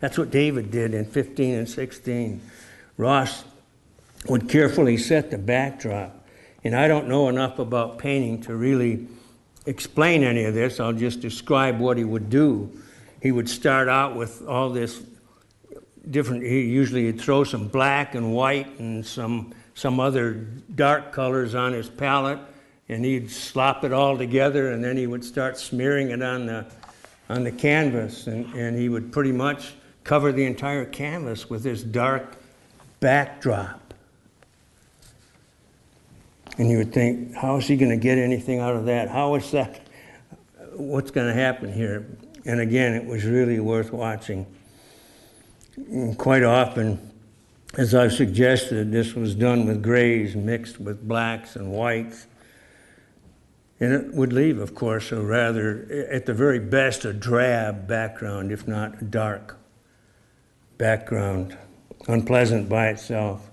That's 0.00 0.18
what 0.18 0.32
David 0.32 0.72
did 0.72 0.92
in 0.92 1.04
15 1.04 1.54
and 1.54 1.68
16. 1.68 2.40
Ross 2.98 3.44
would 4.28 4.48
carefully 4.48 4.98
set 4.98 5.30
the 5.30 5.38
backdrop. 5.38 6.26
And 6.64 6.74
I 6.74 6.88
don't 6.88 7.08
know 7.08 7.28
enough 7.28 7.58
about 7.58 7.98
painting 7.98 8.42
to 8.42 8.56
really 8.56 9.06
explain 9.64 10.24
any 10.24 10.44
of 10.44 10.52
this. 10.52 10.80
I'll 10.80 10.92
just 10.92 11.20
describe 11.20 11.78
what 11.78 11.96
he 11.96 12.04
would 12.04 12.28
do. 12.28 12.70
He 13.22 13.32
would 13.32 13.48
start 13.48 13.88
out 13.88 14.16
with 14.16 14.46
all 14.46 14.70
this 14.70 15.00
different, 16.10 16.42
he 16.42 16.62
usually 16.62 17.06
would 17.06 17.20
throw 17.20 17.44
some 17.44 17.68
black 17.68 18.14
and 18.14 18.34
white 18.34 18.78
and 18.80 19.06
some, 19.06 19.54
some 19.74 20.00
other 20.00 20.46
dark 20.74 21.12
colors 21.12 21.54
on 21.54 21.72
his 21.72 21.88
palette, 21.88 22.40
and 22.88 23.04
he'd 23.04 23.30
slop 23.30 23.84
it 23.84 23.92
all 23.92 24.16
together, 24.16 24.72
and 24.72 24.82
then 24.82 24.96
he 24.96 25.06
would 25.06 25.24
start 25.24 25.58
smearing 25.58 26.10
it 26.10 26.22
on 26.22 26.46
the, 26.46 26.66
on 27.28 27.44
the 27.44 27.52
canvas, 27.52 28.26
and, 28.26 28.46
and 28.54 28.76
he 28.76 28.88
would 28.88 29.12
pretty 29.12 29.32
much 29.32 29.74
cover 30.02 30.32
the 30.32 30.44
entire 30.44 30.86
canvas 30.86 31.50
with 31.50 31.62
this 31.62 31.82
dark 31.82 32.37
backdrop. 33.00 33.94
And 36.58 36.68
you 36.68 36.78
would 36.78 36.92
think, 36.92 37.34
how 37.34 37.56
is 37.56 37.68
he 37.68 37.76
going 37.76 37.90
to 37.90 37.96
get 37.96 38.18
anything 38.18 38.58
out 38.58 38.74
of 38.74 38.86
that? 38.86 39.08
How 39.08 39.36
is 39.36 39.50
that? 39.52 39.80
What's 40.72 41.10
going 41.10 41.28
to 41.28 41.34
happen 41.34 41.72
here? 41.72 42.06
And 42.44 42.60
again, 42.60 42.94
it 42.94 43.04
was 43.04 43.24
really 43.24 43.60
worth 43.60 43.92
watching. 43.92 44.46
And 45.76 46.18
quite 46.18 46.42
often, 46.42 47.12
as 47.76 47.94
I've 47.94 48.12
suggested, 48.12 48.90
this 48.90 49.14
was 49.14 49.36
done 49.36 49.66
with 49.66 49.82
grays 49.82 50.34
mixed 50.34 50.80
with 50.80 51.06
blacks 51.06 51.54
and 51.54 51.70
whites. 51.70 52.26
And 53.78 53.92
it 53.92 54.14
would 54.14 54.32
leave, 54.32 54.58
of 54.58 54.74
course, 54.74 55.12
a 55.12 55.20
rather, 55.20 56.08
at 56.10 56.26
the 56.26 56.34
very 56.34 56.58
best, 56.58 57.04
a 57.04 57.12
drab 57.12 57.86
background, 57.86 58.50
if 58.50 58.66
not 58.66 59.00
a 59.00 59.04
dark 59.04 59.56
background 60.76 61.56
unpleasant 62.06 62.68
by 62.68 62.88
itself. 62.88 63.48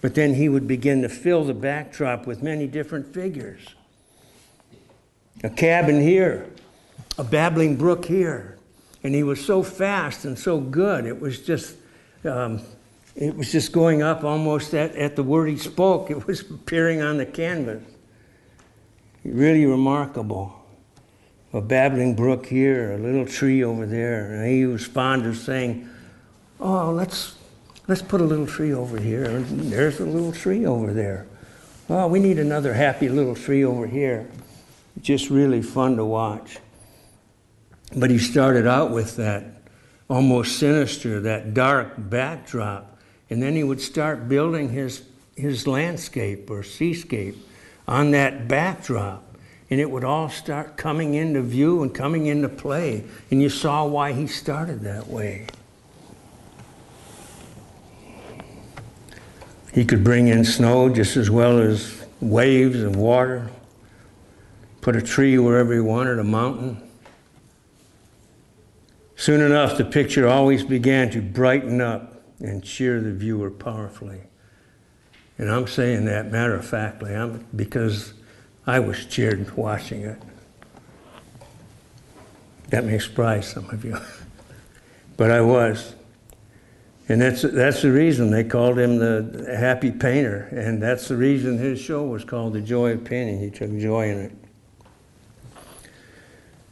But 0.00 0.14
then 0.14 0.34
he 0.34 0.48
would 0.48 0.68
begin 0.68 1.02
to 1.02 1.08
fill 1.08 1.44
the 1.44 1.54
backdrop 1.54 2.26
with 2.26 2.42
many 2.42 2.66
different 2.66 3.12
figures. 3.12 3.60
A 5.42 5.50
cabin 5.50 6.00
here, 6.00 6.48
a 7.16 7.24
babbling 7.24 7.76
brook 7.76 8.04
here. 8.04 8.58
And 9.02 9.14
he 9.14 9.22
was 9.22 9.44
so 9.44 9.62
fast 9.62 10.24
and 10.24 10.38
so 10.38 10.60
good, 10.60 11.06
it 11.06 11.20
was 11.20 11.40
just, 11.40 11.76
um, 12.24 12.60
it 13.14 13.36
was 13.36 13.52
just 13.52 13.72
going 13.72 14.02
up 14.02 14.24
almost 14.24 14.74
at, 14.74 14.94
at 14.96 15.16
the 15.16 15.22
word 15.22 15.48
he 15.48 15.56
spoke. 15.56 16.10
It 16.10 16.26
was 16.26 16.40
appearing 16.40 17.00
on 17.00 17.16
the 17.16 17.26
canvas. 17.26 17.82
Really 19.24 19.66
remarkable. 19.66 20.54
A 21.52 21.60
babbling 21.60 22.14
brook 22.14 22.46
here, 22.46 22.92
a 22.92 22.98
little 22.98 23.24
tree 23.24 23.64
over 23.64 23.86
there. 23.86 24.34
And 24.34 24.50
he 24.50 24.66
was 24.66 24.84
fond 24.84 25.26
of 25.26 25.36
saying, 25.36 25.88
Oh, 26.60 26.90
let's 26.90 27.37
Let's 27.88 28.02
put 28.02 28.20
a 28.20 28.24
little 28.24 28.46
tree 28.46 28.74
over 28.74 29.00
here, 29.00 29.24
and 29.24 29.72
there's 29.72 29.98
a 29.98 30.04
little 30.04 30.30
tree 30.30 30.66
over 30.66 30.92
there. 30.92 31.26
Oh, 31.88 32.06
we 32.06 32.20
need 32.20 32.38
another 32.38 32.74
happy 32.74 33.08
little 33.08 33.34
tree 33.34 33.64
over 33.64 33.86
here. 33.86 34.28
Just 35.00 35.30
really 35.30 35.62
fun 35.62 35.96
to 35.96 36.04
watch. 36.04 36.58
But 37.96 38.10
he 38.10 38.18
started 38.18 38.66
out 38.66 38.90
with 38.90 39.16
that 39.16 39.62
almost 40.10 40.58
sinister, 40.58 41.18
that 41.20 41.54
dark 41.54 41.94
backdrop, 41.96 42.98
and 43.30 43.42
then 43.42 43.56
he 43.56 43.64
would 43.64 43.80
start 43.80 44.28
building 44.28 44.68
his, 44.68 45.02
his 45.34 45.66
landscape 45.66 46.50
or 46.50 46.62
seascape 46.62 47.36
on 47.86 48.10
that 48.10 48.48
backdrop. 48.48 49.24
And 49.70 49.80
it 49.80 49.90
would 49.90 50.04
all 50.04 50.28
start 50.28 50.76
coming 50.76 51.14
into 51.14 51.40
view 51.40 51.82
and 51.82 51.94
coming 51.94 52.26
into 52.26 52.50
play. 52.50 53.04
And 53.30 53.40
you 53.40 53.48
saw 53.48 53.86
why 53.86 54.12
he 54.12 54.26
started 54.26 54.80
that 54.80 55.06
way. 55.06 55.46
He 59.78 59.84
could 59.84 60.02
bring 60.02 60.26
in 60.26 60.44
snow 60.44 60.88
just 60.88 61.16
as 61.16 61.30
well 61.30 61.60
as 61.60 62.04
waves 62.20 62.82
of 62.82 62.96
water, 62.96 63.48
put 64.80 64.96
a 64.96 65.00
tree 65.00 65.38
wherever 65.38 65.72
he 65.72 65.78
wanted, 65.78 66.18
a 66.18 66.24
mountain. 66.24 66.82
Soon 69.14 69.40
enough, 69.40 69.78
the 69.78 69.84
picture 69.84 70.26
always 70.26 70.64
began 70.64 71.10
to 71.10 71.22
brighten 71.22 71.80
up 71.80 72.24
and 72.40 72.64
cheer 72.64 73.00
the 73.00 73.12
viewer 73.12 73.52
powerfully. 73.52 74.22
And 75.38 75.48
I'm 75.48 75.68
saying 75.68 76.06
that 76.06 76.32
matter 76.32 76.56
of 76.56 76.64
factly 76.64 77.14
I'm, 77.14 77.46
because 77.54 78.14
I 78.66 78.80
was 78.80 79.06
cheered 79.06 79.56
watching 79.56 80.02
it. 80.02 80.20
That 82.70 82.84
may 82.84 82.98
surprise 82.98 83.46
some 83.46 83.70
of 83.70 83.84
you. 83.84 83.96
but 85.16 85.30
I 85.30 85.40
was. 85.40 85.94
And 87.08 87.22
that's, 87.22 87.40
that's 87.40 87.80
the 87.80 87.90
reason 87.90 88.30
they 88.30 88.44
called 88.44 88.78
him 88.78 88.98
the 88.98 89.56
happy 89.58 89.90
painter. 89.90 90.48
And 90.52 90.82
that's 90.82 91.08
the 91.08 91.16
reason 91.16 91.56
his 91.56 91.80
show 91.80 92.04
was 92.04 92.22
called 92.22 92.52
The 92.52 92.60
Joy 92.60 92.92
of 92.92 93.04
Painting. 93.04 93.40
He 93.40 93.50
took 93.50 93.76
joy 93.78 94.10
in 94.10 94.18
it. 94.18 94.32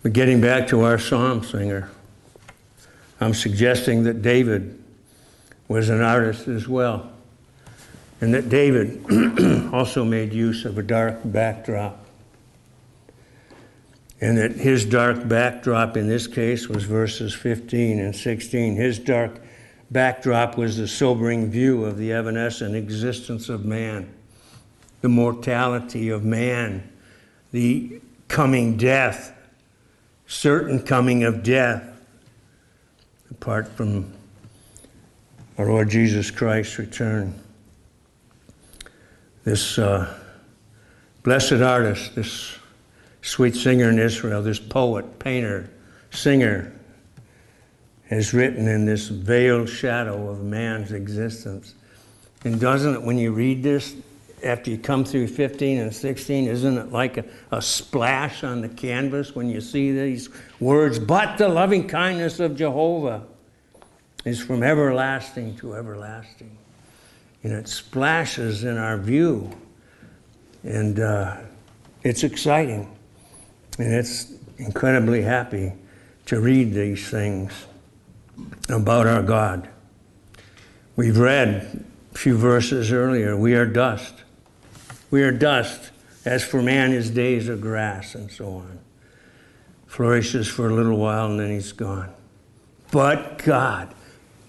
But 0.02 0.12
getting 0.12 0.43
back 0.43 0.69
to 0.69 0.83
our 0.83 0.99
psalm 0.99 1.43
singer, 1.43 1.90
I'm 3.19 3.33
suggesting 3.33 4.05
that 4.05 4.21
David 4.21 4.83
was 5.69 5.88
an 5.88 6.02
artist 6.02 6.49
as 6.49 6.69
well. 6.69 7.11
And 8.21 8.35
that 8.35 8.50
David 8.50 9.05
also 9.73 10.05
made 10.05 10.35
use 10.35 10.66
of 10.66 10.76
a 10.76 10.83
dark 10.83 11.21
backdrop. 11.25 12.05
And 14.21 14.37
that 14.37 14.52
his 14.52 14.85
dark 14.85 15.26
backdrop 15.26 15.97
in 15.97 16.09
this 16.09 16.26
case 16.26 16.69
was 16.69 16.85
verses 16.85 17.35
15 17.35 17.99
and 17.99 18.14
16. 18.14 18.76
His 18.76 18.99
dark 18.99 19.40
backdrop 19.90 20.57
was 20.57 20.76
the 20.76 20.88
sobering 20.88 21.50
view 21.50 21.85
of 21.85 21.97
the 21.97 22.12
evanescent 22.12 22.75
existence 22.75 23.49
of 23.49 23.64
man, 23.64 24.12
the 25.00 25.09
mortality 25.09 26.09
of 26.09 26.25
man, 26.25 26.88
the 27.52 28.00
coming 28.28 28.76
death, 28.76 29.33
certain 30.26 30.83
coming 30.83 31.25
of 31.25 31.43
death, 31.43 31.83
apart 33.31 33.69
from 33.69 34.12
our 35.59 35.66
Lord 35.66 35.88
Jesus 35.88 36.31
Christ's 36.31 36.78
return. 36.78 37.35
This 39.45 39.78
uh, 39.78 40.19
blessed 41.23 41.55
artist, 41.55 42.14
this 42.14 42.57
sweet 43.23 43.55
singer 43.55 43.88
in 43.88 43.99
Israel, 43.99 44.43
this 44.43 44.59
poet, 44.59 45.19
painter, 45.19 45.71
singer, 46.11 46.75
has 48.09 48.33
written 48.33 48.69
in 48.69 48.85
this 48.85 49.09
veiled 49.09 49.69
shadow 49.69 50.29
of 50.29 50.43
man's 50.43 50.93
existence. 50.93 51.75
And 52.45 52.61
doesn't 52.61 52.95
it, 52.95 53.03
when 53.03 53.19
you 53.19 53.33
read 53.33 53.63
this, 53.63 53.97
after 54.45 54.71
you 54.71 54.79
come 54.79 55.05
through 55.05 55.27
15 55.29 55.79
and 55.79 55.95
16, 55.95 56.47
isn't 56.47 56.79
it 56.79 56.93
like 56.93 57.17
a, 57.17 57.25
a 57.51 57.61
splash 57.61 58.45
on 58.45 58.61
the 58.61 58.69
canvas 58.69 59.35
when 59.35 59.49
you 59.49 59.61
see 59.61 59.91
these 59.91 60.29
words? 60.61 60.99
But 60.99 61.39
the 61.39 61.49
loving 61.49 61.89
kindness 61.89 62.39
of 62.39 62.57
Jehovah 62.57 63.25
is 64.25 64.41
from 64.41 64.63
everlasting 64.63 65.57
to 65.57 65.75
everlasting. 65.75 66.57
And 67.43 67.53
it 67.53 67.69
splashes 67.69 68.65
in 68.65 68.77
our 68.77 68.99
view. 68.99 69.51
And 70.63 71.01
uh, 71.01 71.39
it's 72.03 72.23
exciting. 72.23 72.95
And 73.79 73.93
it's 73.93 74.33
incredibly 74.59 75.23
happy 75.23 75.73
to 76.27 76.41
read 76.41 76.73
these 76.73 77.09
things 77.09 77.53
about 78.69 79.07
our 79.07 79.23
God. 79.23 79.69
We've 80.97 81.19
read 81.19 81.85
a 82.14 82.19
few 82.19 82.37
verses 82.37 82.93
earlier. 82.93 83.37
We 83.37 83.55
are 83.55 83.66
dust. 83.66 84.14
We 85.11 85.23
are 85.23 85.33
dust. 85.33 85.90
As 86.25 86.43
for 86.43 86.62
man, 86.62 86.90
his 86.90 87.11
days 87.11 87.49
are 87.49 87.57
grass, 87.57 88.14
and 88.14 88.31
so 88.31 88.55
on. 88.55 88.78
Flourishes 89.87 90.49
for 90.49 90.69
a 90.69 90.75
little 90.75 90.97
while, 90.97 91.26
and 91.26 91.38
then 91.38 91.50
he's 91.50 91.73
gone. 91.73 92.12
But 92.90 93.38
God, 93.38 93.95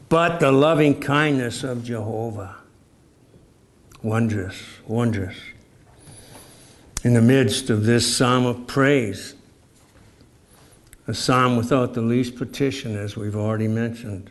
but 0.10 0.40
the 0.40 0.52
loving 0.52 1.00
kindness 1.00 1.64
of 1.64 1.84
Jehovah. 1.84 2.56
Wondrous, 4.02 4.64
wondrous. 4.88 5.38
In 7.04 7.14
the 7.14 7.22
midst 7.22 7.70
of 7.70 7.86
this 7.86 8.16
psalm 8.16 8.46
of 8.46 8.68
praise, 8.68 9.36
a 11.08 11.14
psalm 11.14 11.56
without 11.56 11.94
the 11.94 12.02
least 12.02 12.36
petition, 12.36 12.98
as 12.98 13.16
we've 13.16 13.36
already 13.36 13.68
mentioned. 13.68 14.30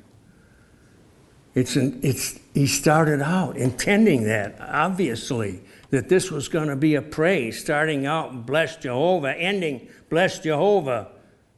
It's, 1.54 1.74
an, 1.74 1.98
it's, 2.02 2.38
he 2.52 2.66
started 2.66 3.22
out 3.22 3.56
intending 3.56 4.24
that, 4.24 4.56
obviously, 4.60 5.62
that 5.88 6.10
this 6.10 6.30
was 6.30 6.48
going 6.48 6.68
to 6.68 6.76
be 6.76 6.94
a 6.94 7.02
praise, 7.02 7.58
starting 7.58 8.04
out, 8.04 8.44
bless 8.44 8.76
Jehovah, 8.76 9.34
ending, 9.34 9.88
bless 10.10 10.38
Jehovah, 10.40 11.08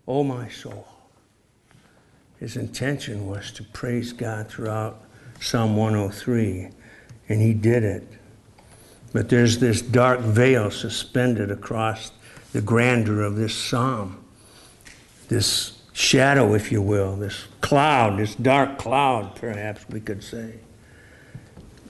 oh 0.06 0.22
my 0.22 0.48
soul. 0.48 0.86
His 2.38 2.56
intention 2.56 3.26
was 3.26 3.50
to 3.52 3.64
praise 3.64 4.12
God 4.12 4.48
throughout 4.48 5.02
Psalm 5.40 5.76
103, 5.76 6.68
and 7.28 7.42
he 7.42 7.52
did 7.52 7.82
it. 7.82 8.06
But 9.12 9.28
there's 9.28 9.58
this 9.58 9.82
dark 9.82 10.20
veil 10.20 10.70
suspended 10.70 11.50
across 11.50 12.12
the 12.52 12.60
grandeur 12.60 13.22
of 13.22 13.34
this 13.34 13.56
psalm 13.56 14.17
this 15.28 15.78
shadow, 15.92 16.54
if 16.54 16.72
you 16.72 16.82
will, 16.82 17.16
this 17.16 17.46
cloud, 17.60 18.18
this 18.18 18.34
dark 18.34 18.78
cloud, 18.78 19.34
perhaps 19.36 19.84
we 19.88 20.00
could 20.00 20.22
say. 20.22 20.54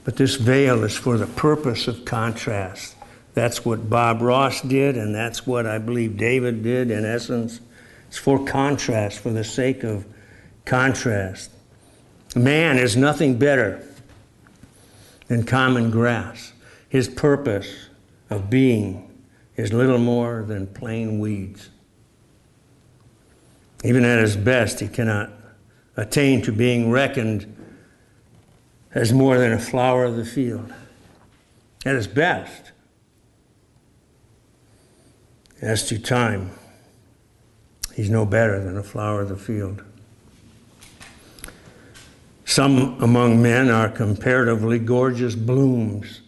But 0.03 0.15
this 0.15 0.35
veil 0.35 0.83
is 0.83 0.95
for 0.95 1.17
the 1.17 1.27
purpose 1.27 1.87
of 1.87 2.05
contrast. 2.05 2.95
That's 3.33 3.63
what 3.63 3.89
Bob 3.89 4.21
Ross 4.21 4.61
did, 4.61 4.97
and 4.97 5.13
that's 5.13 5.45
what 5.45 5.65
I 5.65 5.77
believe 5.77 6.17
David 6.17 6.63
did 6.63 6.91
in 6.91 7.05
essence. 7.05 7.59
It's 8.07 8.17
for 8.17 8.43
contrast, 8.43 9.19
for 9.19 9.29
the 9.29 9.43
sake 9.43 9.83
of 9.83 10.05
contrast. 10.65 11.51
Man 12.35 12.77
is 12.77 12.97
nothing 12.97 13.37
better 13.37 13.83
than 15.27 15.43
common 15.43 15.91
grass. 15.91 16.53
His 16.89 17.07
purpose 17.07 17.71
of 18.29 18.49
being 18.49 19.09
is 19.55 19.71
little 19.71 19.99
more 19.99 20.43
than 20.47 20.67
plain 20.67 21.19
weeds. 21.19 21.69
Even 23.83 24.03
at 24.03 24.19
his 24.19 24.35
best, 24.35 24.79
he 24.79 24.87
cannot 24.87 25.31
attain 25.95 26.41
to 26.41 26.51
being 26.51 26.91
reckoned 26.91 27.55
as 28.93 29.13
more 29.13 29.37
than 29.37 29.53
a 29.53 29.59
flower 29.59 30.05
of 30.05 30.15
the 30.15 30.25
field. 30.25 30.73
At 31.85 31.95
his 31.95 32.07
best. 32.07 32.71
As 35.61 35.87
to 35.87 35.99
time, 35.99 36.51
he's 37.93 38.09
no 38.09 38.25
better 38.25 38.63
than 38.63 38.77
a 38.77 38.83
flower 38.83 39.21
of 39.21 39.29
the 39.29 39.37
field. 39.37 39.83
Some 42.45 43.01
among 43.01 43.41
men 43.41 43.69
are 43.69 43.89
comparatively 43.89 44.79
gorgeous 44.79 45.35
blooms. 45.35 46.21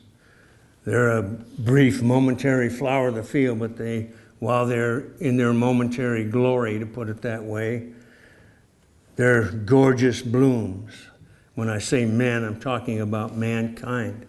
They're 0.85 1.17
a 1.17 1.23
brief, 1.23 2.01
momentary 2.01 2.69
flower 2.69 3.07
of 3.07 3.15
the 3.15 3.23
field, 3.23 3.59
but 3.59 3.77
they 3.77 4.09
while 4.41 4.65
they're 4.65 5.01
in 5.19 5.37
their 5.37 5.53
momentary 5.53 6.23
glory, 6.25 6.79
to 6.79 6.85
put 6.87 7.09
it 7.09 7.21
that 7.21 7.43
way. 7.43 7.87
They're 9.15 9.51
gorgeous 9.51 10.23
blooms. 10.23 10.93
When 11.53 11.69
I 11.69 11.77
say 11.77 12.05
men, 12.05 12.43
I'm 12.43 12.59
talking 12.59 13.01
about 13.01 13.37
mankind. 13.37 14.25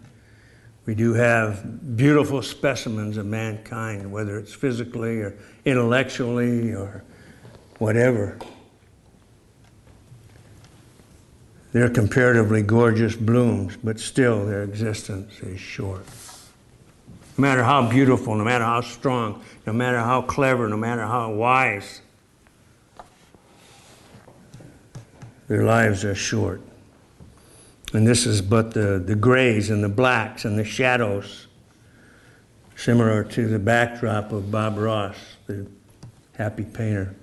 We 0.85 0.93
do 0.93 1.13
have 1.15 1.97
beautiful 1.97 2.43
specimens 2.43 3.17
of 3.17 3.25
mankind, 3.25 4.11
whether 4.11 4.37
it's 4.37 4.53
physically 4.53 5.19
or 5.21 5.35
intellectually 5.65 6.75
or 6.75 7.03
whatever. 7.79 8.37
They're 11.71 11.89
comparatively 11.89 12.61
gorgeous 12.61 13.15
blooms, 13.15 13.77
but 13.83 13.99
still 13.99 14.45
their 14.45 14.61
existence 14.61 15.39
is 15.39 15.59
short. 15.59 16.05
No 17.37 17.41
matter 17.41 17.63
how 17.63 17.89
beautiful, 17.89 18.35
no 18.35 18.43
matter 18.43 18.63
how 18.63 18.81
strong, 18.81 19.43
no 19.65 19.73
matter 19.73 19.97
how 19.97 20.21
clever, 20.21 20.67
no 20.67 20.77
matter 20.77 21.01
how 21.01 21.31
wise, 21.31 22.01
their 25.47 25.63
lives 25.63 26.05
are 26.05 26.13
short. 26.13 26.61
And 27.93 28.05
this 28.05 28.27
is 28.27 28.41
but 28.41 28.73
the, 28.73 29.01
the 29.03 29.15
grays 29.15 29.71
and 29.71 29.83
the 29.83 29.89
blacks 29.89 30.45
and 30.45 30.57
the 30.59 30.63
shadows, 30.63 31.47
similar 32.75 33.23
to 33.23 33.47
the 33.47 33.59
backdrop 33.59 34.31
of 34.31 34.51
Bob 34.51 34.77
Ross, 34.77 35.15
the 35.47 35.65
happy 36.37 36.63
painter. 36.63 37.15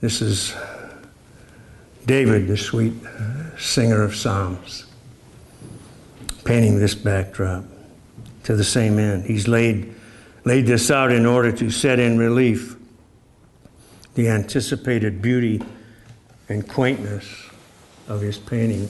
This 0.00 0.20
is 0.20 0.54
David, 2.06 2.48
the 2.48 2.56
sweet 2.56 2.94
singer 3.56 4.02
of 4.02 4.16
Psalms, 4.16 4.86
painting 6.44 6.78
this 6.78 6.94
backdrop 6.94 7.64
to 8.44 8.54
the 8.54 8.64
same 8.64 8.98
end. 8.98 9.24
He's 9.24 9.48
laid, 9.48 9.94
laid 10.44 10.66
this 10.66 10.90
out 10.90 11.10
in 11.10 11.26
order 11.26 11.52
to 11.52 11.70
set 11.70 11.98
in 11.98 12.18
relief 12.18 12.76
the 14.14 14.28
anticipated 14.28 15.20
beauty 15.20 15.60
and 16.48 16.68
quaintness 16.68 17.50
of 18.06 18.20
his 18.20 18.38
painting 18.38 18.86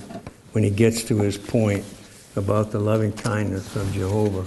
when 0.53 0.65
he 0.65 0.71
gets 0.71 1.03
to 1.05 1.19
his 1.19 1.39
point 1.39 1.85
about 2.37 2.71
the 2.71 2.79
loving 2.79 3.13
kindness 3.13 3.75
of 3.77 3.93
Jehovah. 3.93 4.47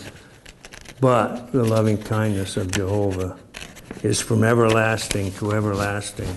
But 1.00 1.52
the 1.52 1.64
loving 1.64 1.98
kindness 1.98 2.58
of 2.58 2.72
Jehovah 2.72 3.38
is 4.04 4.20
from 4.20 4.44
everlasting 4.44 5.32
to 5.34 5.54
everlasting 5.54 6.36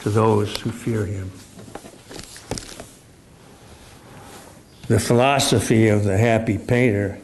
to 0.00 0.10
those 0.10 0.56
who 0.60 0.70
fear 0.70 1.06
him. 1.06 1.30
The 4.88 4.98
philosophy 4.98 5.88
of 5.88 6.04
the 6.04 6.18
happy 6.18 6.58
painter 6.58 7.18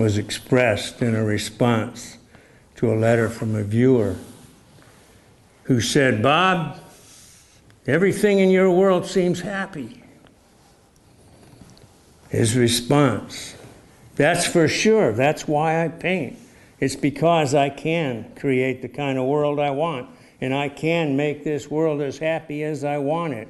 was 0.00 0.16
expressed 0.16 1.02
in 1.02 1.14
a 1.14 1.22
response 1.22 2.16
to 2.74 2.90
a 2.90 2.96
letter 2.96 3.28
from 3.28 3.54
a 3.54 3.62
viewer 3.62 4.16
who 5.64 5.78
said, 5.78 6.22
Bob, 6.22 6.80
everything 7.86 8.38
in 8.38 8.48
your 8.48 8.70
world 8.70 9.04
seems 9.04 9.40
happy. 9.40 10.02
His 12.30 12.56
response, 12.56 13.54
that's 14.16 14.46
for 14.46 14.68
sure. 14.68 15.12
That's 15.12 15.46
why 15.46 15.84
I 15.84 15.88
paint. 15.88 16.38
It's 16.78 16.96
because 16.96 17.54
I 17.54 17.68
can 17.68 18.32
create 18.36 18.80
the 18.80 18.88
kind 18.88 19.18
of 19.18 19.26
world 19.26 19.60
I 19.60 19.72
want, 19.72 20.08
and 20.40 20.54
I 20.54 20.70
can 20.70 21.14
make 21.14 21.44
this 21.44 21.70
world 21.70 22.00
as 22.00 22.16
happy 22.16 22.64
as 22.64 22.84
I 22.84 22.96
want 22.96 23.34
it. 23.34 23.48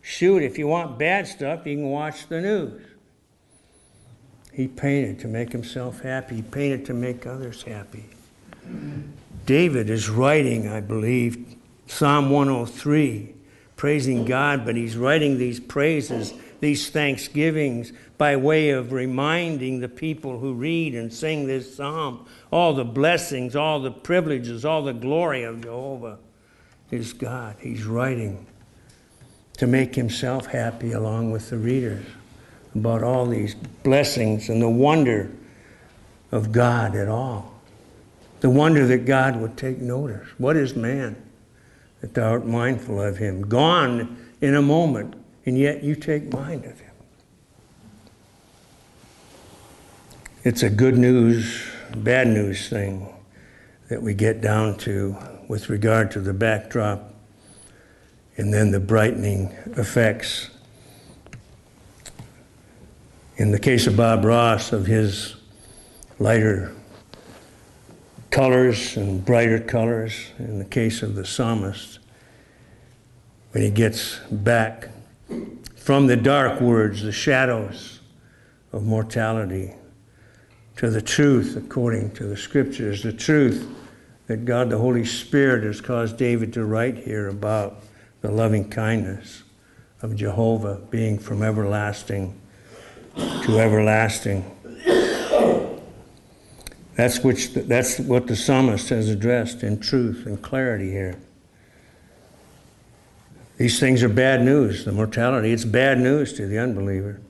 Shoot, 0.00 0.42
if 0.42 0.58
you 0.58 0.66
want 0.66 0.98
bad 0.98 1.28
stuff, 1.28 1.64
you 1.64 1.76
can 1.76 1.90
watch 1.90 2.26
the 2.26 2.40
news. 2.40 2.82
He 4.52 4.68
painted 4.68 5.18
to 5.20 5.28
make 5.28 5.50
himself 5.50 6.02
happy. 6.02 6.36
He 6.36 6.42
painted 6.42 6.84
to 6.86 6.94
make 6.94 7.26
others 7.26 7.62
happy. 7.62 8.04
David 9.46 9.90
is 9.90 10.08
writing, 10.08 10.68
I 10.68 10.80
believe, 10.80 11.56
Psalm 11.86 12.30
103, 12.30 13.34
praising 13.76 14.24
God, 14.24 14.64
but 14.64 14.76
he's 14.76 14.96
writing 14.96 15.38
these 15.38 15.58
praises, 15.58 16.34
these 16.60 16.90
thanksgivings, 16.90 17.92
by 18.18 18.36
way 18.36 18.70
of 18.70 18.92
reminding 18.92 19.80
the 19.80 19.88
people 19.88 20.38
who 20.38 20.54
read 20.54 20.94
and 20.94 21.12
sing 21.12 21.46
this 21.46 21.74
psalm 21.74 22.24
all 22.52 22.72
the 22.72 22.84
blessings, 22.84 23.56
all 23.56 23.80
the 23.80 23.90
privileges, 23.90 24.64
all 24.64 24.84
the 24.84 24.92
glory 24.92 25.42
of 25.42 25.62
Jehovah 25.62 26.18
is 26.90 27.12
God. 27.14 27.56
He's 27.58 27.84
writing 27.84 28.46
to 29.56 29.66
make 29.66 29.94
himself 29.94 30.46
happy 30.46 30.92
along 30.92 31.32
with 31.32 31.50
the 31.50 31.58
readers 31.58 32.04
about 32.74 33.02
all 33.02 33.26
these 33.26 33.54
blessings 33.54 34.48
and 34.48 34.62
the 34.62 34.68
wonder 34.68 35.30
of 36.30 36.52
God 36.52 36.96
at 36.96 37.08
all. 37.08 37.52
The 38.40 38.50
wonder 38.50 38.86
that 38.86 39.04
God 39.04 39.36
would 39.36 39.56
take 39.56 39.78
notice. 39.78 40.26
What 40.38 40.56
is 40.56 40.74
man 40.74 41.16
that 42.00 42.14
thou 42.14 42.32
art 42.32 42.46
mindful 42.46 43.00
of 43.00 43.18
him? 43.18 43.42
Gone 43.42 44.16
in 44.40 44.54
a 44.54 44.62
moment, 44.62 45.14
and 45.46 45.56
yet 45.56 45.84
you 45.84 45.94
take 45.94 46.32
mind 46.32 46.64
of 46.64 46.80
him. 46.80 46.92
It's 50.44 50.64
a 50.64 50.70
good 50.70 50.98
news, 50.98 51.70
bad 51.94 52.26
news 52.26 52.68
thing 52.68 53.14
that 53.88 54.02
we 54.02 54.14
get 54.14 54.40
down 54.40 54.76
to 54.78 55.16
with 55.46 55.68
regard 55.68 56.10
to 56.12 56.20
the 56.20 56.32
backdrop 56.32 57.14
and 58.36 58.52
then 58.52 58.70
the 58.72 58.80
brightening 58.80 59.54
effects. 59.76 60.50
In 63.38 63.50
the 63.50 63.58
case 63.58 63.86
of 63.86 63.96
Bob 63.96 64.26
Ross, 64.26 64.72
of 64.72 64.84
his 64.84 65.36
lighter 66.18 66.74
colors 68.30 68.96
and 68.98 69.24
brighter 69.24 69.58
colors, 69.58 70.32
in 70.38 70.58
the 70.58 70.66
case 70.66 71.02
of 71.02 71.14
the 71.14 71.24
psalmist, 71.24 71.98
when 73.52 73.64
he 73.64 73.70
gets 73.70 74.18
back 74.30 74.90
from 75.76 76.08
the 76.08 76.16
dark 76.16 76.60
words, 76.60 77.02
the 77.02 77.12
shadows 77.12 78.00
of 78.70 78.82
mortality, 78.82 79.72
to 80.76 80.90
the 80.90 81.02
truth 81.02 81.56
according 81.56 82.10
to 82.12 82.24
the 82.24 82.36
scriptures, 82.36 83.02
the 83.02 83.12
truth 83.14 83.66
that 84.26 84.44
God 84.44 84.68
the 84.68 84.78
Holy 84.78 85.06
Spirit 85.06 85.64
has 85.64 85.80
caused 85.80 86.18
David 86.18 86.52
to 86.52 86.66
write 86.66 86.98
here 86.98 87.28
about 87.28 87.82
the 88.20 88.30
loving 88.30 88.68
kindness 88.68 89.42
of 90.02 90.16
Jehovah 90.16 90.82
being 90.90 91.18
from 91.18 91.42
everlasting 91.42 92.38
to 93.16 93.58
everlasting. 93.58 94.44
That's, 96.94 97.20
which, 97.20 97.52
that's 97.54 97.98
what 97.98 98.26
the 98.26 98.36
psalmist 98.36 98.90
has 98.90 99.08
addressed 99.08 99.62
in 99.62 99.80
truth 99.80 100.26
and 100.26 100.40
clarity 100.40 100.90
here. 100.90 101.18
These 103.56 103.80
things 103.80 104.02
are 104.02 104.08
bad 104.08 104.42
news, 104.42 104.84
the 104.84 104.92
mortality. 104.92 105.52
It's 105.52 105.64
bad 105.64 105.98
news 105.98 106.32
to 106.34 106.46
the 106.46 106.58
unbeliever. 106.58 107.20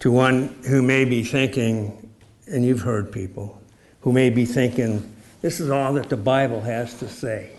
To 0.00 0.12
one 0.12 0.54
who 0.68 0.82
may 0.82 1.04
be 1.04 1.24
thinking, 1.24 2.10
and 2.46 2.64
you've 2.64 2.82
heard 2.82 3.10
people, 3.10 3.60
who 4.00 4.12
may 4.12 4.30
be 4.30 4.44
thinking, 4.44 5.14
this 5.40 5.60
is 5.60 5.70
all 5.70 5.94
that 5.94 6.08
the 6.08 6.16
Bible 6.16 6.60
has 6.60 6.94
to 6.98 7.08
say. 7.08 7.50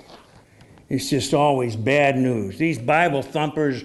It's 0.90 1.10
just 1.10 1.34
always 1.34 1.76
bad 1.76 2.18
news. 2.18 2.58
These 2.58 2.80
Bible 2.80 3.22
thumpers 3.22 3.84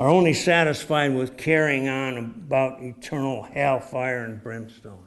are 0.00 0.08
only 0.08 0.32
satisfied 0.32 1.14
with 1.14 1.36
carrying 1.36 1.86
on 1.86 2.16
about 2.16 2.82
eternal 2.82 3.42
hellfire 3.42 4.24
and 4.24 4.42
brimstone. 4.42 5.04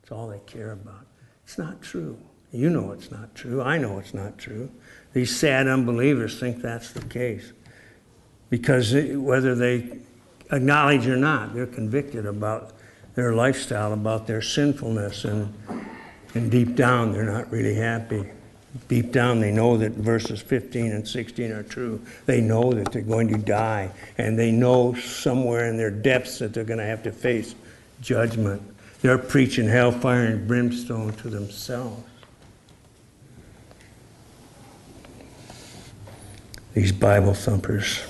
That's 0.00 0.12
all 0.12 0.28
they 0.28 0.40
care 0.46 0.72
about. 0.72 1.04
It's 1.44 1.58
not 1.58 1.82
true. 1.82 2.18
You 2.50 2.70
know 2.70 2.92
it's 2.92 3.10
not 3.10 3.34
true. 3.34 3.60
I 3.60 3.76
know 3.76 3.98
it's 3.98 4.14
not 4.14 4.38
true. 4.38 4.70
These 5.12 5.38
sad 5.38 5.68
unbelievers 5.68 6.40
think 6.40 6.62
that's 6.62 6.90
the 6.92 7.02
case. 7.02 7.52
Because 8.48 8.94
whether 8.94 9.54
they 9.54 9.98
acknowledge 10.50 11.06
or 11.06 11.18
not, 11.18 11.52
they're 11.52 11.66
convicted 11.66 12.24
about 12.24 12.72
their 13.16 13.34
lifestyle, 13.34 13.92
about 13.92 14.26
their 14.26 14.40
sinfulness, 14.40 15.26
and, 15.26 15.52
and 16.32 16.50
deep 16.50 16.76
down, 16.76 17.12
they're 17.12 17.30
not 17.30 17.52
really 17.52 17.74
happy. 17.74 18.30
Deep 18.88 19.10
down, 19.10 19.40
they 19.40 19.50
know 19.50 19.76
that 19.76 19.92
verses 19.92 20.40
15 20.40 20.92
and 20.92 21.06
16 21.06 21.50
are 21.50 21.64
true. 21.64 22.00
They 22.26 22.40
know 22.40 22.72
that 22.72 22.92
they're 22.92 23.02
going 23.02 23.28
to 23.28 23.38
die, 23.38 23.90
and 24.16 24.38
they 24.38 24.52
know 24.52 24.94
somewhere 24.94 25.68
in 25.68 25.76
their 25.76 25.90
depths 25.90 26.38
that 26.38 26.54
they're 26.54 26.64
going 26.64 26.78
to 26.78 26.84
have 26.84 27.02
to 27.02 27.10
face 27.12 27.56
judgment. 28.00 28.62
They're 29.02 29.18
preaching 29.18 29.66
hellfire 29.66 30.26
and 30.26 30.46
brimstone 30.46 31.12
to 31.14 31.28
themselves. 31.28 32.04
These 36.74 36.92
Bible 36.92 37.34
thumpers. 37.34 38.00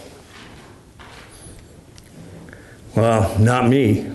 Well, 2.95 3.39
not 3.39 3.67
me, 3.67 4.13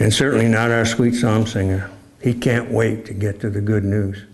and 0.00 0.12
certainly 0.12 0.48
not 0.48 0.72
our 0.72 0.84
sweet 0.84 1.14
psalm 1.14 1.46
singer. 1.46 1.90
He 2.20 2.34
can't 2.34 2.70
wait 2.70 3.06
to 3.06 3.14
get 3.14 3.38
to 3.40 3.50
the 3.50 3.60
good 3.60 3.84
news. 3.84 4.24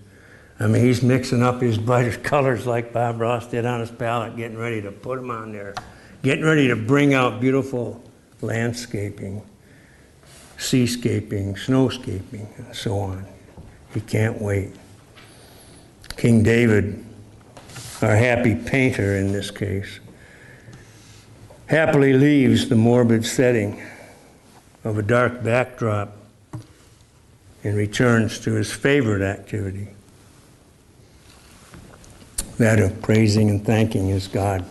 I 0.65 0.67
mean, 0.67 0.83
he's 0.83 1.03
mixing 1.03 1.43
up 1.43 1.61
his 1.61 1.77
brightest 1.77 2.23
colors 2.23 2.67
like 2.67 2.91
Bob 2.91 3.21
Ross 3.21 3.47
did 3.47 3.67
on 3.67 3.81
his 3.81 3.91
palette, 3.91 4.35
getting 4.35 4.57
ready 4.57 4.81
to 4.81 4.91
put 4.91 5.17
them 5.17 5.31
on 5.31 5.53
there, 5.53 5.75
getting 6.23 6.43
ready 6.43 6.69
to 6.69 6.77
bring 6.77 7.13
out 7.13 7.39
beautiful 7.39 8.03
landscaping, 8.41 9.43
seascaping, 10.57 11.55
snowscaping, 11.57 12.47
and 12.57 12.75
so 12.75 12.99
on. 12.99 13.27
He 13.93 14.01
can't 14.01 14.41
wait. 14.41 14.71
King 16.17 16.43
David, 16.43 17.05
our 18.01 18.17
happy 18.17 18.55
painter 18.55 19.17
in 19.17 19.33
this 19.33 19.51
case, 19.51 20.01
happily 21.67 22.15
leaves 22.15 22.71
the 22.71 22.77
morbid 22.77 23.27
setting 23.27 23.83
of 24.83 24.97
a 24.97 25.03
dark 25.03 25.45
backdrop 25.45 26.17
and 27.63 27.77
returns 27.77 28.39
to 28.41 28.53
his 28.53 28.73
favorite 28.73 29.21
activity 29.21 29.89
that 32.59 32.79
of 32.79 33.03
praising 33.03 33.51
and 33.51 33.65
thanking 33.65 34.09
his 34.09 34.29
God. 34.29 34.65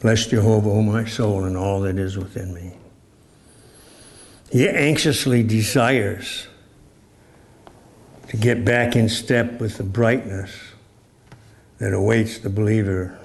Bless 0.00 0.26
Jehovah, 0.26 0.70
O 0.70 0.82
my 0.82 1.04
soul, 1.04 1.44
and 1.44 1.56
all 1.56 1.80
that 1.80 1.98
is 1.98 2.16
within 2.16 2.54
me. 2.54 2.72
He 4.50 4.68
anxiously 4.68 5.42
desires 5.42 6.48
to 8.28 8.36
get 8.36 8.64
back 8.64 8.96
in 8.96 9.08
step 9.08 9.60
with 9.60 9.76
the 9.76 9.84
brightness 9.84 10.56
that 11.78 11.92
awaits 11.92 12.38
the 12.38 12.50
believer 12.50 13.18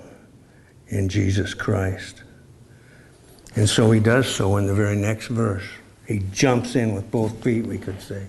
in 0.88 1.10
Jesus 1.10 1.54
Christ. 1.54 2.24
And 3.56 3.70
so 3.70 3.92
he 3.92 4.00
does 4.00 4.28
so 4.28 4.58
in 4.58 4.68
the 4.68 4.74
very 4.74 4.96
next 4.96 5.28
verse. 5.28 5.66
He 6.08 6.20
jumps 6.32 6.76
in 6.76 6.94
with 6.94 7.10
both 7.10 7.42
feet, 7.44 7.66
we 7.66 7.78
could 7.78 8.02
say. 8.02 8.28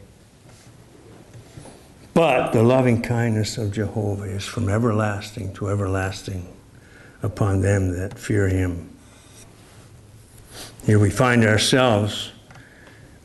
But 2.17 2.53
the 2.53 2.63
loving 2.63 3.03
kindness 3.03 3.59
of 3.59 3.73
Jehovah 3.73 4.23
is 4.23 4.43
from 4.43 4.71
everlasting 4.71 5.53
to 5.53 5.69
everlasting 5.69 6.49
upon 7.23 7.61
them 7.61 7.91
that 7.91 8.19
fear 8.19 8.49
him. 8.49 8.89
Here 10.87 10.99
we 10.99 11.11
find 11.11 11.45
ourselves 11.45 12.33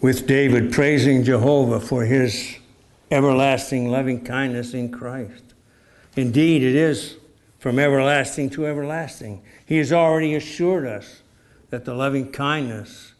with 0.01 0.27
David 0.27 0.73
praising 0.73 1.23
Jehovah 1.23 1.79
for 1.79 2.03
his 2.03 2.57
everlasting 3.09 3.89
loving 3.89 4.25
kindness 4.25 4.73
in 4.73 4.91
Christ. 4.91 5.53
Indeed, 6.17 6.61
it 6.61 6.75
is 6.75 7.15
from 7.59 7.79
everlasting 7.79 8.49
to 8.49 8.67
everlasting. 8.67 9.41
He 9.65 9.77
has 9.77 9.93
already 9.93 10.35
assured 10.35 10.85
us 10.85 11.21
that 11.69 11.85
the 11.85 11.93
loving 11.93 12.29
kindness 12.33 13.13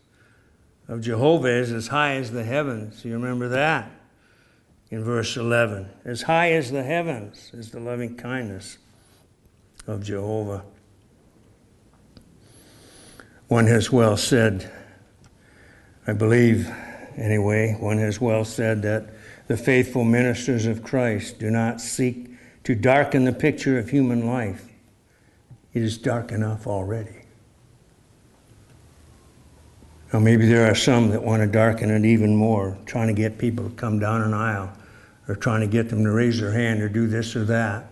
of 0.90 1.00
Jehovah 1.00 1.48
is 1.48 1.72
as 1.72 1.88
high 1.88 2.16
as 2.16 2.32
the 2.32 2.44
heavens. 2.44 3.06
You 3.06 3.14
remember 3.14 3.48
that? 3.48 3.90
In 4.92 5.04
verse 5.06 5.38
11. 5.38 5.90
As 6.04 6.24
high 6.24 6.52
as 6.52 6.72
the 6.72 6.84
heavens 6.84 7.50
is 7.54 7.72
the 7.72 7.80
loving 7.80 8.16
kindness 8.18 8.78
of 9.88 10.04
Jehovah. 10.04 10.64
One 13.48 13.68
has 13.68 13.92
well 13.92 14.18
said, 14.18 14.70
I 16.06 16.14
believe 16.14 16.70
anyway, 17.16 17.76
one 17.80 17.98
has 17.98 18.20
well 18.22 18.46
said 18.46 18.82
that 18.84 19.10
the 19.48 19.58
faithful 19.58 20.04
ministers 20.04 20.66
of 20.66 20.84
Christ 20.84 21.40
do 21.40 21.50
not 21.50 21.82
seek 21.82 22.30
to 22.66 22.76
darken 22.76 23.24
the 23.24 23.34
picture 23.34 23.80
of 23.80 23.90
human 23.90 24.28
life. 24.28 24.68
It 25.74 25.84
is 25.84 25.98
dark 25.98 26.32
enough 26.32 26.68
already. 26.68 27.16
Now, 30.12 30.20
maybe 30.20 30.46
there 30.46 30.70
are 30.70 30.76
some 30.76 31.10
that 31.12 31.24
want 31.24 31.42
to 31.42 31.48
darken 31.48 31.90
it 31.90 32.06
even 32.06 32.36
more, 32.36 32.78
trying 32.86 33.08
to 33.08 33.14
get 33.14 33.38
people 33.38 33.70
to 33.70 33.76
come 33.76 33.98
down 33.98 34.22
an 34.22 34.34
aisle 34.34 34.72
or 35.32 35.36
trying 35.36 35.62
to 35.62 35.67
get 35.67 35.88
them 35.88 36.04
to 36.04 36.12
raise 36.12 36.41
their 36.41 36.52
hand 36.52 36.82
or 36.82 36.89
do 36.89 37.08
this 37.08 37.38
or 37.38 37.46
that 37.46 37.86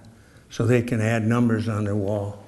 so 0.49 0.65
they 0.65 0.81
can 0.81 0.99
add 0.99 1.25
numbers 1.25 1.69
on 1.69 1.85
their 1.85 1.95
wall. 1.95 2.43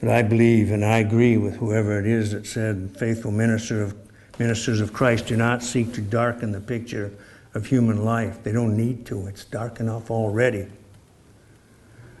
But 0.00 0.10
I 0.10 0.20
believe 0.20 0.70
and 0.70 0.84
I 0.84 0.98
agree 0.98 1.38
with 1.38 1.56
whoever 1.56 1.98
it 1.98 2.06
is 2.06 2.32
that 2.32 2.46
said 2.46 2.94
faithful 2.98 3.30
minister 3.30 3.82
of, 3.82 3.96
ministers 4.38 4.82
of 4.82 4.92
Christ 4.92 5.28
do 5.28 5.36
not 5.38 5.62
seek 5.62 5.94
to 5.94 6.02
darken 6.02 6.52
the 6.52 6.60
picture 6.60 7.10
of 7.54 7.64
human 7.64 8.04
life. 8.04 8.42
They 8.42 8.52
don't 8.52 8.76
need 8.76 9.06
to, 9.06 9.28
it's 9.28 9.46
dark 9.46 9.80
enough 9.80 10.10
already. 10.10 10.66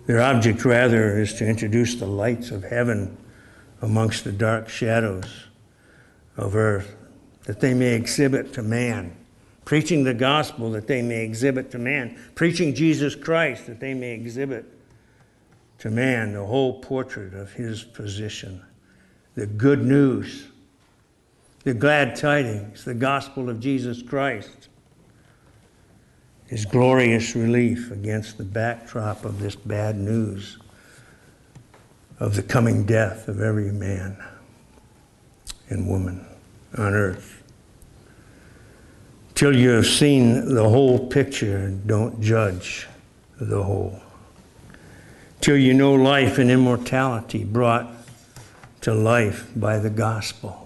Their 0.06 0.22
object, 0.22 0.64
rather, 0.64 1.18
is 1.18 1.34
to 1.34 1.46
introduce 1.46 1.96
the 1.96 2.06
lights 2.06 2.50
of 2.52 2.62
heaven 2.62 3.18
amongst 3.82 4.24
the 4.24 4.32
dark 4.32 4.70
shadows 4.70 5.26
of 6.38 6.56
earth, 6.56 6.96
that 7.44 7.60
they 7.60 7.74
may 7.74 7.92
exhibit 7.92 8.54
to 8.54 8.62
man. 8.62 9.14
Preaching 9.64 10.04
the 10.04 10.14
gospel 10.14 10.70
that 10.72 10.86
they 10.86 11.02
may 11.02 11.24
exhibit 11.24 11.70
to 11.70 11.78
man. 11.78 12.18
Preaching 12.34 12.74
Jesus 12.74 13.14
Christ 13.14 13.66
that 13.66 13.80
they 13.80 13.94
may 13.94 14.12
exhibit 14.12 14.66
to 15.78 15.90
man 15.90 16.34
the 16.34 16.44
whole 16.44 16.80
portrait 16.80 17.34
of 17.34 17.52
his 17.52 17.82
position. 17.82 18.62
The 19.34 19.46
good 19.46 19.84
news, 19.84 20.46
the 21.64 21.74
glad 21.74 22.16
tidings, 22.16 22.84
the 22.84 22.94
gospel 22.94 23.48
of 23.48 23.60
Jesus 23.60 24.02
Christ 24.02 24.68
his 26.46 26.66
glorious 26.66 27.34
relief 27.34 27.90
against 27.90 28.38
the 28.38 28.44
backdrop 28.44 29.24
of 29.24 29.40
this 29.40 29.56
bad 29.56 29.96
news 29.96 30.58
of 32.20 32.36
the 32.36 32.42
coming 32.42 32.84
death 32.84 33.28
of 33.28 33.40
every 33.40 33.72
man 33.72 34.16
and 35.68 35.88
woman 35.88 36.24
on 36.76 36.94
earth. 36.94 37.42
Till 39.34 39.56
you 39.56 39.70
have 39.70 39.86
seen 39.86 40.54
the 40.54 40.68
whole 40.68 41.08
picture, 41.08 41.68
don't 41.86 42.20
judge 42.20 42.86
the 43.40 43.62
whole. 43.62 44.00
Till 45.40 45.56
you 45.56 45.74
know 45.74 45.94
life 45.94 46.38
and 46.38 46.50
immortality 46.50 47.44
brought 47.44 47.90
to 48.82 48.94
life 48.94 49.48
by 49.56 49.78
the 49.78 49.90
gospel 49.90 50.64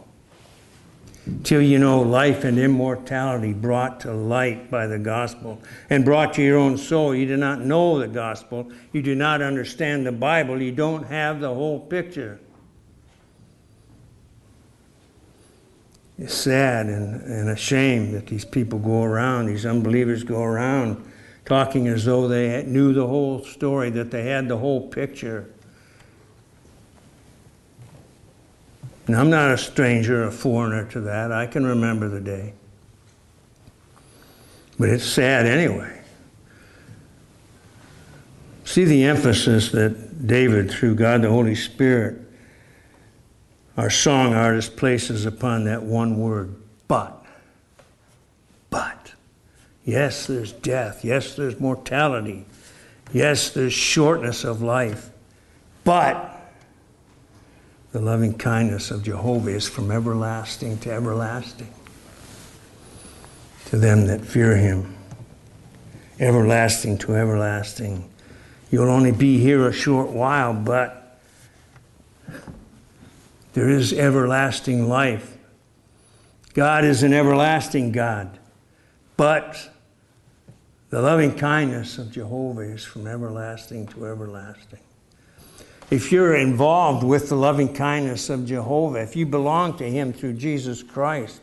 till 1.43 1.63
you 1.63 1.79
know 1.79 2.01
life 2.01 2.45
and 2.45 2.59
immortality 2.59 3.53
brought 3.53 4.01
to 4.01 4.13
light 4.13 4.71
by 4.71 4.87
the 4.87 4.99
gospel 4.99 5.61
and 5.91 6.05
brought 6.05 6.35
to 6.35 6.43
your 6.43 6.59
own 6.59 6.79
soul. 6.79 7.15
You 7.15 7.27
do 7.27 7.37
not 7.37 7.61
know 7.61 7.99
the 7.99 8.09
gospel. 8.09 8.71
You 8.93 9.03
do 9.03 9.15
not 9.15 9.43
understand 9.43 10.07
the 10.07 10.13
Bible. 10.13 10.61
You 10.61 10.73
don't 10.73 11.05
have 11.05 11.41
the 11.41 11.53
whole 11.53 11.81
picture. 11.81 12.41
Sad 16.27 16.87
and, 16.87 17.23
and 17.23 17.49
a 17.49 17.57
shame 17.57 18.13
that 18.13 18.27
these 18.27 18.45
people 18.45 18.79
go 18.79 19.05
around, 19.05 19.47
these 19.47 19.65
unbelievers 19.65 20.25
go 20.25 20.43
around 20.43 21.05
talking 21.49 21.89
as 21.89 22.05
though 22.05 22.29
they 22.29 22.63
knew 22.65 22.93
the 22.93 23.07
whole 23.07 23.43
story, 23.43 23.89
that 23.89 24.11
they 24.11 24.25
had 24.25 24.49
the 24.49 24.57
whole 24.59 24.87
picture. 24.87 25.49
And 29.07 29.17
I'm 29.17 29.31
not 29.31 29.51
a 29.51 29.57
stranger, 29.57 30.25
a 30.25 30.31
foreigner 30.31 30.85
to 30.91 31.01
that. 31.01 31.33
I 31.33 31.47
can 31.47 31.65
remember 31.65 32.09
the 32.11 32.21
day. 32.21 32.53
But 34.79 34.91
it's 34.91 35.07
sad 35.07 35.47
anyway. 35.47 36.03
See 38.65 38.85
the 38.85 39.05
emphasis 39.05 39.71
that 39.71 40.27
David, 40.27 40.71
through 40.71 40.97
God 40.97 41.23
the 41.23 41.31
Holy 41.31 41.55
Spirit, 41.55 42.28
our 43.79 43.91
song 43.91 44.35
artist 44.35 44.77
places 44.77 45.25
upon 45.25 45.65
that 45.65 45.85
one 45.85 46.19
word, 46.19 46.53
but. 46.89 47.25
But. 48.71 49.13
Yes, 49.85 50.27
there's 50.27 50.53
death. 50.53 51.05
Yes, 51.05 51.37
there's 51.37 51.61
mortality. 51.61 52.45
Yes, 53.13 53.51
there's 53.51 53.73
shortness 53.73 54.43
of 54.43 54.63
life. 54.63 55.11
But 55.85 56.35
the 57.93 58.01
loving 58.01 58.37
kindness 58.37 58.91
of 58.91 59.05
Jehovah 59.05 59.51
is 59.51 59.69
from 59.69 59.93
everlasting 59.93 60.79
to 60.81 60.93
everlasting 60.93 61.73
to 63.67 63.77
them 63.77 64.07
that 64.09 64.25
fear 64.25 64.57
him. 64.57 64.97
Everlasting 66.19 66.99
to 66.99 67.15
everlasting. 67.15 68.11
You'll 68.73 68.91
only 68.91 69.13
be 69.13 69.39
here 69.39 69.69
a 69.69 69.73
short 69.73 70.09
while, 70.09 70.53
but 70.53 70.98
there 73.53 73.69
is 73.69 73.93
everlasting 73.93 74.89
life. 74.89 75.37
God 76.55 76.85
is 76.85 77.03
an 77.03 77.13
everlasting 77.13 77.93
God, 77.93 78.39
but 79.17 79.71
the 80.91 81.03
loving 81.03 81.35
kindness 81.35 81.99
of 81.99 82.11
Jehovah 82.11 82.63
is 82.63 82.85
from 82.85 83.07
everlasting 83.07 83.87
to 83.89 84.07
everlasting 84.07 84.81
if 85.91 86.13
you're 86.13 86.37
involved 86.37 87.03
with 87.03 87.29
the 87.29 87.37
loving 87.37 87.73
kindness 87.73 88.29
of 88.29 88.45
Jehovah, 88.47 89.01
if 89.03 89.17
you 89.17 89.25
belong 89.25 89.77
to 89.79 89.89
Him 89.89 90.13
through 90.13 90.35
Jesus 90.35 90.83
Christ, 90.83 91.41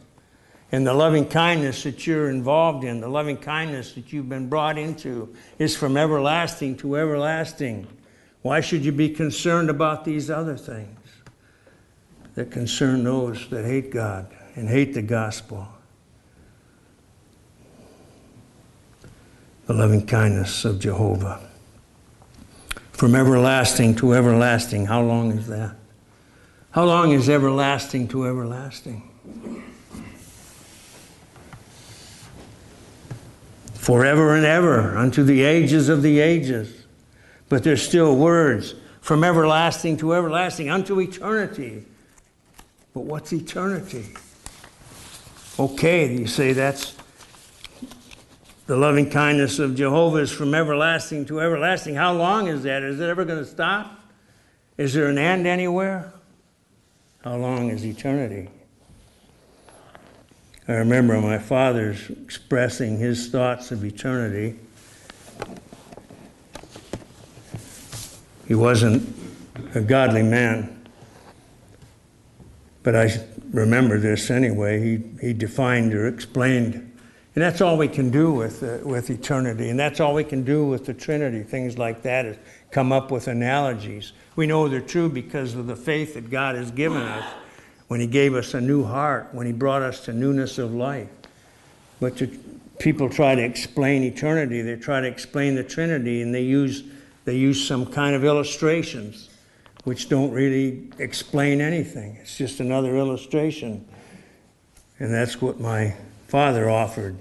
and 0.71 0.85
the 0.85 0.93
loving 0.93 1.27
kindness 1.27 1.83
that 1.83 2.05
you're 2.05 2.29
involved 2.29 2.83
in, 2.83 2.99
the 2.99 3.07
loving 3.07 3.37
kindness 3.37 3.93
that 3.93 4.11
you've 4.11 4.29
been 4.29 4.49
brought 4.49 4.77
into, 4.77 5.33
is 5.57 5.75
from 5.75 5.97
everlasting 5.97 6.77
to 6.77 6.97
everlasting. 6.97 7.87
Why 8.41 8.61
should 8.61 8.85
you 8.85 8.91
be 8.91 9.09
concerned 9.09 9.69
about 9.69 10.05
these 10.05 10.29
other 10.29 10.57
things 10.57 10.99
that 12.35 12.51
concern 12.51 13.03
those 13.03 13.49
that 13.49 13.65
hate 13.65 13.91
God 13.91 14.27
and 14.55 14.69
hate 14.69 14.93
the 14.93 15.01
gospel? 15.01 15.67
The 19.65 19.73
loving 19.73 20.05
kindness 20.05 20.63
of 20.63 20.79
Jehovah. 20.79 21.41
From 22.91 23.15
everlasting 23.15 23.95
to 23.95 24.13
everlasting. 24.13 24.85
How 24.85 25.01
long 25.01 25.31
is 25.31 25.47
that? 25.47 25.75
How 26.71 26.85
long 26.85 27.13
is 27.13 27.29
everlasting 27.29 28.09
to 28.09 28.27
everlasting? 28.27 29.09
Forever 33.73 34.35
and 34.35 34.45
ever, 34.45 34.97
unto 34.97 35.23
the 35.23 35.43
ages 35.43 35.89
of 35.89 36.01
the 36.01 36.19
ages. 36.19 36.85
But 37.49 37.63
there's 37.63 37.81
still 37.81 38.15
words 38.15 38.75
from 38.99 39.23
everlasting 39.23 39.97
to 39.97 40.13
everlasting, 40.13 40.69
unto 40.69 40.99
eternity. 40.99 41.85
But 42.95 43.03
what's 43.03 43.33
eternity? 43.33 44.05
Okay, 45.59 46.15
you 46.15 46.27
say 46.27 46.53
that's 46.53 46.95
the 48.67 48.77
loving 48.77 49.09
kindness 49.09 49.59
of 49.59 49.75
Jehovah 49.75 50.19
is 50.19 50.31
from 50.31 50.55
everlasting 50.55 51.25
to 51.25 51.41
everlasting. 51.41 51.95
How 51.95 52.13
long 52.13 52.47
is 52.47 52.63
that? 52.63 52.83
Is 52.83 53.01
it 53.01 53.09
ever 53.09 53.25
going 53.25 53.39
to 53.39 53.45
stop? 53.45 53.99
Is 54.77 54.93
there 54.93 55.07
an 55.07 55.17
end 55.17 55.45
anywhere? 55.45 56.13
How 57.21 57.35
long 57.35 57.69
is 57.69 57.85
eternity? 57.85 58.49
I 60.69 60.73
remember 60.75 61.19
my 61.19 61.37
father's 61.37 62.09
expressing 62.09 62.97
his 62.97 63.29
thoughts 63.29 63.71
of 63.71 63.83
eternity. 63.83 64.57
He 68.47 68.55
wasn't 68.55 69.13
a 69.75 69.81
godly 69.81 70.23
man, 70.23 70.84
but 72.85 72.95
I 72.95 73.21
remember 73.51 73.99
this 73.99 74.31
anyway. 74.31 74.81
He, 74.81 75.27
he 75.27 75.33
defined 75.33 75.93
or 75.93 76.07
explained 76.07 76.95
and 77.35 77.43
that's 77.43 77.59
all 77.59 77.77
we 77.77 77.89
can 77.89 78.11
do 78.11 78.31
with, 78.31 78.63
uh, 78.63 78.77
with 78.87 79.09
eternity. 79.09 79.69
And 79.69 79.77
that's 79.77 79.99
all 79.99 80.13
we 80.13 80.23
can 80.23 80.45
do 80.45 80.65
with 80.65 80.85
the 80.85 80.93
Trinity, 80.93 81.43
things 81.43 81.77
like 81.77 82.01
that, 82.03 82.25
is 82.25 82.37
come 82.71 82.93
up 82.93 83.11
with 83.11 83.27
analogies. 83.27 84.13
We 84.37 84.47
know 84.47 84.69
they're 84.69 84.79
true 84.79 85.09
because 85.09 85.53
of 85.53 85.67
the 85.67 85.75
faith 85.75 86.13
that 86.13 86.29
God 86.29 86.55
has 86.55 86.71
given 86.71 87.01
us 87.01 87.25
when 87.89 87.99
He 87.99 88.07
gave 88.07 88.35
us 88.35 88.53
a 88.53 88.61
new 88.61 88.85
heart, 88.85 89.27
when 89.33 89.45
He 89.45 89.51
brought 89.51 89.81
us 89.81 90.05
to 90.05 90.13
newness 90.13 90.57
of 90.57 90.73
life. 90.73 91.09
But 91.99 92.15
to, 92.17 92.27
people 92.79 93.09
try 93.09 93.35
to 93.35 93.43
explain 93.43 94.03
eternity, 94.03 94.61
they 94.61 94.77
try 94.77 95.01
to 95.01 95.07
explain 95.07 95.55
the 95.55 95.63
Trinity, 95.63 96.21
and 96.21 96.33
they 96.33 96.43
use, 96.43 96.83
they 97.25 97.35
use 97.35 97.67
some 97.67 97.85
kind 97.85 98.15
of 98.15 98.23
illustrations 98.23 99.29
which 99.85 100.09
don't 100.09 100.31
really 100.31 100.89
explain 100.99 101.61
anything. 101.61 102.17
It's 102.21 102.37
just 102.37 102.59
another 102.59 102.97
illustration. 102.97 103.87
And 104.99 105.13
that's 105.13 105.41
what 105.41 105.59
my 105.59 105.95
father 106.27 106.69
offered. 106.69 107.17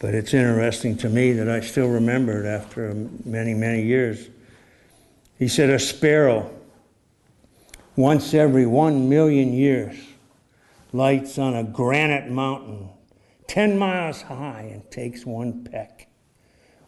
But 0.00 0.14
it's 0.14 0.34
interesting 0.34 0.96
to 0.98 1.08
me 1.08 1.32
that 1.32 1.48
I 1.48 1.60
still 1.60 1.88
remember 1.88 2.42
it 2.42 2.46
after 2.46 2.92
many, 3.24 3.54
many 3.54 3.82
years. 3.82 4.28
He 5.38 5.46
said, 5.46 5.70
A 5.70 5.78
sparrow, 5.78 6.50
once 7.96 8.34
every 8.34 8.66
one 8.66 9.08
million 9.08 9.52
years, 9.52 9.96
lights 10.92 11.38
on 11.38 11.54
a 11.54 11.62
granite 11.62 12.30
mountain 12.30 12.88
10 13.48 13.78
miles 13.78 14.22
high 14.22 14.70
and 14.72 14.90
takes 14.90 15.26
one 15.26 15.64
peck. 15.64 16.08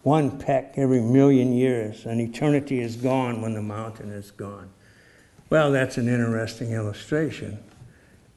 One 0.05 0.39
peck 0.39 0.75
every 0.77 1.01
million 1.01 1.53
years, 1.53 2.05
and 2.07 2.21
eternity 2.21 2.81
is 2.81 2.95
gone 2.95 3.43
when 3.43 3.55
the 3.55 3.63
mountain 3.63 4.13
is 4.13 4.31
gone. 4.31 4.69
Well, 5.51 5.73
that's 5.73 5.97
an 5.97 6.09
interesting 6.09 6.73
illustration. 6.73 7.59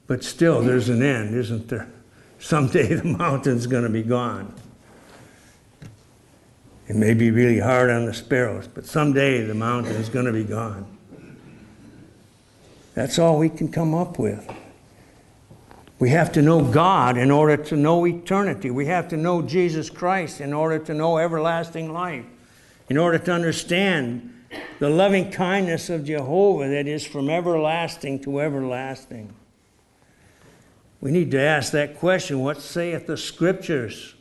But 0.06 0.24
still, 0.24 0.62
there's 0.62 0.88
an 0.88 1.02
end, 1.02 1.34
isn't 1.34 1.68
there? 1.68 1.88
someday 2.38 2.94
the 2.94 3.04
mountain's 3.04 3.66
going 3.66 3.82
to 3.82 3.90
be 3.90 4.02
gone. 4.02 4.54
It 6.86 6.96
may 6.96 7.12
be 7.12 7.30
really 7.30 7.58
hard 7.58 7.90
on 7.90 8.06
the 8.06 8.14
sparrows, 8.14 8.66
but 8.66 8.86
someday 8.86 9.44
the 9.44 9.54
mountain 9.54 9.96
is 9.96 10.08
going 10.08 10.24
to 10.24 10.32
be 10.32 10.44
gone. 10.44 10.86
That's 12.94 13.18
all 13.18 13.38
we 13.38 13.50
can 13.50 13.70
come 13.70 13.94
up 13.94 14.18
with. 14.18 14.48
We 15.98 16.10
have 16.10 16.30
to 16.32 16.42
know 16.42 16.62
God 16.62 17.16
in 17.16 17.30
order 17.30 17.56
to 17.56 17.76
know 17.76 18.06
eternity. 18.06 18.70
We 18.70 18.86
have 18.86 19.08
to 19.08 19.16
know 19.16 19.42
Jesus 19.42 19.90
Christ 19.90 20.40
in 20.40 20.52
order 20.52 20.78
to 20.78 20.94
know 20.94 21.18
everlasting 21.18 21.92
life. 21.92 22.24
In 22.88 22.96
order 22.96 23.18
to 23.18 23.32
understand 23.32 24.32
the 24.78 24.88
loving 24.88 25.30
kindness 25.30 25.90
of 25.90 26.04
Jehovah 26.04 26.68
that 26.68 26.86
is 26.86 27.04
from 27.04 27.28
everlasting 27.28 28.20
to 28.20 28.40
everlasting. 28.40 29.34
We 31.00 31.10
need 31.10 31.30
to 31.32 31.40
ask 31.40 31.72
that 31.72 31.98
question 31.98 32.40
what 32.40 32.60
saith 32.60 33.06
the 33.06 33.16
Scriptures? 33.16 34.14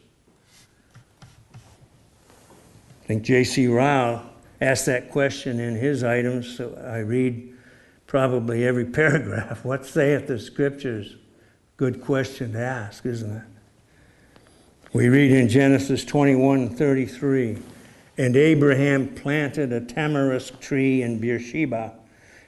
I 3.04 3.08
think 3.08 3.24
J.C. 3.24 3.68
Ryle 3.68 4.30
asked 4.60 4.88
that 4.88 5.12
question 5.12 5.60
in 5.60 5.76
his 5.76 6.04
items, 6.04 6.58
so 6.58 6.76
I 6.86 7.00
read 7.00 7.54
probably 8.06 8.66
every 8.66 8.86
paragraph. 9.02 9.64
What 9.64 9.86
saith 9.86 10.28
the 10.28 10.40
Scriptures? 10.40 11.16
Good 11.78 12.02
question 12.02 12.54
to 12.54 12.60
ask, 12.60 13.06
isn't 13.06 13.32
it? 13.32 13.44
We 14.94 15.10
read 15.10 15.32
in 15.32 15.48
Genesis 15.48 16.04
21 16.04 16.70
33, 16.70 17.60
and 18.18 18.36
Abraham 18.36 19.10
planted 19.14 19.72
a 19.72 19.82
tamarisk 19.82 20.60
tree 20.60 21.04
in 21.04 21.20
Beersheba 21.20 21.94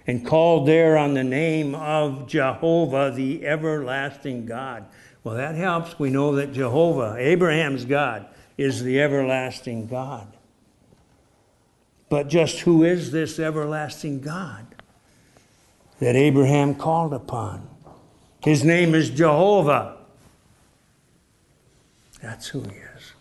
and 0.08 0.26
called 0.26 0.68
there 0.68 0.98
on 0.98 1.14
the 1.14 1.24
name 1.24 1.76
of 1.76 2.26
Jehovah, 2.26 3.14
the 3.16 3.46
everlasting 3.46 4.48
God. 4.48 4.88
Well, 5.24 5.36
that 5.36 5.54
helps. 5.54 6.00
We 6.00 6.10
know 6.10 6.34
that 6.36 6.52
Jehovah, 6.52 7.16
Abraham's 7.20 7.86
God, 7.86 8.26
is 8.58 8.82
the 8.82 9.00
everlasting 9.00 9.86
God. 9.86 10.28
But 12.10 12.30
just 12.30 12.62
who 12.62 12.84
is 12.84 13.12
this 13.12 13.38
everlasting 13.38 14.22
God 14.22 14.66
that 16.00 16.16
Abraham 16.16 16.74
called 16.74 17.14
upon? 17.14 17.70
His 18.42 18.64
name 18.64 18.96
is 18.96 19.10
Jehovah. 19.10 19.98
That's 22.22 22.48
who 22.48 22.62
he 22.62 22.76
is. 22.76 23.14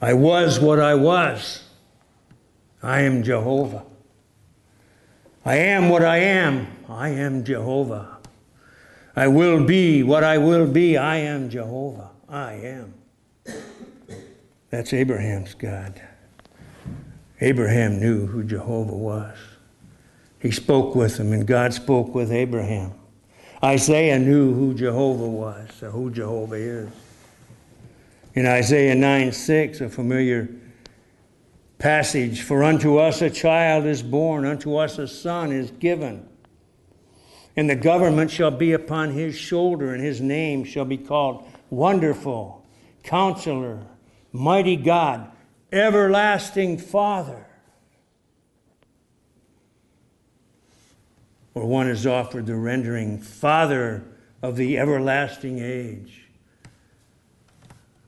I 0.00 0.12
was 0.14 0.58
what 0.60 0.80
I 0.80 0.94
was. 0.94 1.64
I 2.82 3.02
am 3.02 3.22
Jehovah. 3.22 3.84
I 5.44 5.56
am 5.56 5.88
what 5.88 6.04
I 6.04 6.18
am. 6.18 6.66
I 6.88 7.10
am 7.10 7.44
Jehovah. 7.44 8.18
I 9.14 9.28
will 9.28 9.64
be 9.64 10.02
what 10.02 10.24
I 10.24 10.38
will 10.38 10.66
be. 10.66 10.96
I 10.96 11.16
am 11.16 11.50
Jehovah. 11.50 12.10
I 12.28 12.52
am. 12.54 12.94
That's 14.70 14.92
Abraham's 14.92 15.54
God. 15.54 16.00
Abraham 17.40 18.00
knew 18.00 18.26
who 18.26 18.42
Jehovah 18.42 18.96
was. 18.96 19.36
He 20.40 20.50
spoke 20.50 20.94
with 20.94 21.18
him, 21.18 21.32
and 21.32 21.46
God 21.46 21.74
spoke 21.74 22.14
with 22.14 22.32
Abraham. 22.32 22.94
Isaiah 23.64 24.18
knew 24.18 24.52
who 24.54 24.74
Jehovah 24.74 25.28
was, 25.28 25.82
or 25.82 25.90
who 25.90 26.10
Jehovah 26.10 26.56
is. 26.56 26.88
In 28.34 28.46
Isaiah 28.46 28.94
9 28.94 29.30
6, 29.30 29.80
a 29.82 29.88
familiar 29.88 30.48
passage 31.78 32.42
For 32.42 32.64
unto 32.64 32.96
us 32.96 33.22
a 33.22 33.30
child 33.30 33.86
is 33.86 34.02
born, 34.02 34.44
unto 34.44 34.76
us 34.76 34.98
a 34.98 35.06
son 35.06 35.52
is 35.52 35.70
given. 35.70 36.28
And 37.56 37.68
the 37.70 37.76
government 37.76 38.30
shall 38.30 38.50
be 38.50 38.72
upon 38.72 39.10
his 39.10 39.36
shoulder, 39.36 39.94
and 39.94 40.02
his 40.02 40.20
name 40.20 40.64
shall 40.64 40.86
be 40.86 40.96
called 40.96 41.44
Wonderful, 41.70 42.64
Counselor, 43.04 43.80
Mighty 44.32 44.76
God, 44.76 45.30
Everlasting 45.70 46.78
Father. 46.78 47.46
Or 51.54 51.66
one 51.66 51.88
is 51.88 52.06
offered 52.06 52.46
the 52.46 52.56
rendering 52.56 53.18
Father 53.18 54.02
of 54.40 54.56
the 54.56 54.78
everlasting 54.78 55.58
age. 55.58 56.22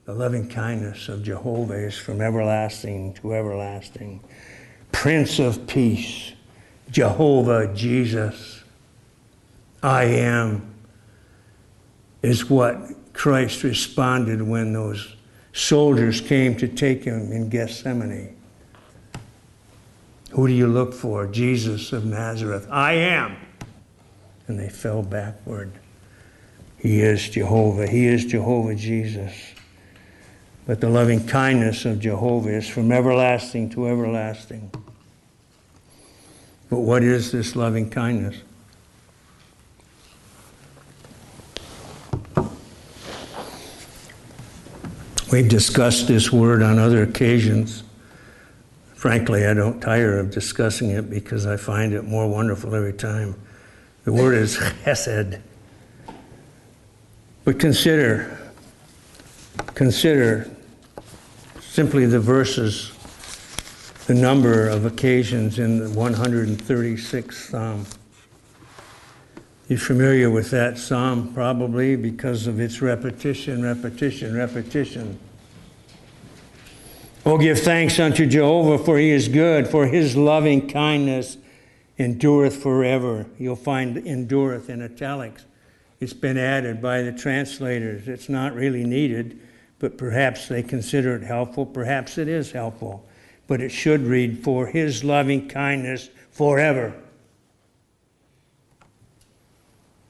The 0.07 0.15
loving 0.15 0.49
kindness 0.49 1.09
of 1.09 1.23
Jehovah 1.23 1.75
is 1.75 1.97
from 1.97 2.21
everlasting 2.21 3.15
to 3.15 3.35
everlasting. 3.35 4.21
Prince 4.93 5.39
of 5.39 5.67
Peace, 5.67 6.33
Jehovah 6.91 7.73
Jesus, 7.75 8.63
I 9.83 10.05
am, 10.05 10.75
is 12.23 12.49
what 12.49 12.79
Christ 13.13 13.63
responded 13.63 14.43
when 14.43 14.73
those 14.73 15.15
soldiers 15.53 16.21
came 16.21 16.57
to 16.57 16.69
take 16.69 17.05
him 17.05 17.33
in 17.33 17.49
Gethsemane. 17.49 18.34
Who 20.35 20.49
do 20.49 20.53
you 20.53 20.67
look 20.67 20.93
for? 20.93 21.29
Jesus 21.29 21.93
of 21.93 22.05
Nazareth. 22.05 22.67
I 22.69 22.95
am. 22.95 23.37
And 24.49 24.59
they 24.59 24.69
fell 24.69 25.01
backward. 25.01 25.73
He 26.77 27.03
is 27.03 27.29
Jehovah. 27.31 27.87
He 27.87 28.09
is 28.09 28.25
Jehovah 28.25 28.75
Jesus. 28.75 29.33
But 30.67 30.81
the 30.81 30.89
loving 30.89 31.25
kindness 31.25 31.85
of 31.85 32.01
Jehovah 32.01 32.49
is 32.49 32.69
from 32.69 32.91
everlasting 32.91 33.71
to 33.71 33.87
everlasting. 33.87 34.73
But 36.69 36.81
what 36.81 37.05
is 37.05 37.31
this 37.31 37.55
loving 37.55 37.89
kindness? 37.89 38.37
We've 45.31 45.49
discussed 45.49 46.09
this 46.09 46.33
word 46.33 46.61
on 46.61 46.81
other 46.81 47.05
occasions. 47.05 47.85
Frankly, 49.05 49.45
I 49.45 49.53
don't 49.53 49.83
tire 49.83 50.19
of 50.19 50.31
discussing 50.31 50.89
it 50.89 51.11
because 51.11 51.45
I 51.45 51.59
find 51.59 51.93
it 51.93 52.05
more 52.05 52.27
wonderful 52.27 52.75
every 52.75 52.95
time. 52.95 53.35
The 54.05 54.15
word 54.15 54.33
is 54.35 54.57
chesed. 54.87 55.43
But 57.45 57.59
consider, 57.61 58.39
consider 59.75 60.51
simply 61.61 62.07
the 62.07 62.19
verses, 62.19 62.93
the 64.07 64.15
number 64.15 64.69
of 64.69 64.87
occasions 64.87 65.59
in 65.59 65.81
the 65.81 65.91
136th 65.91 67.51
Psalm. 67.51 67.85
You're 69.69 69.79
familiar 69.79 70.31
with 70.31 70.51
that 70.53 70.79
psalm 70.79 71.35
probably 71.35 71.95
because 71.95 72.47
of 72.47 72.59
its 72.59 72.81
repetition, 72.81 73.65
repetition, 73.65 74.35
repetition. 74.35 75.19
Oh, 77.27 77.39
give 77.39 77.59
thanks 77.61 77.99
unto 77.99 78.27
Jehovah, 78.27 78.77
for 78.77 78.99
he 78.99 79.11
is 79.11 79.29
good, 79.29 79.67
for 79.67 79.87
his 79.87 80.15
loving 80.15 80.69
kindness 80.69 81.39
endureth 81.99 82.63
forever. 82.63 83.25
You'll 83.39 83.57
find 83.57 83.97
endureth 83.97 84.69
in 84.69 84.83
italics. 84.83 85.47
It's 86.01 86.13
been 86.13 86.37
added 86.37 86.83
by 86.83 87.01
the 87.01 87.13
translators. 87.13 88.09
It's 88.09 88.29
not 88.29 88.55
really 88.55 88.85
needed, 88.85 89.41
but 89.79 89.97
perhaps 89.97 90.49
they 90.49 90.63
consider 90.63 91.17
it 91.17 91.23
helpful. 91.23 91.65
Perhaps 91.65 92.19
it 92.19 92.29
is 92.29 92.53
helpful. 92.53 93.07
But 93.47 93.63
it 93.63 93.71
should 93.71 94.03
read, 94.03 94.45
For 94.45 94.67
his 94.67 95.03
loving 95.03 95.49
kindness 95.49 96.11
forever. 96.31 96.95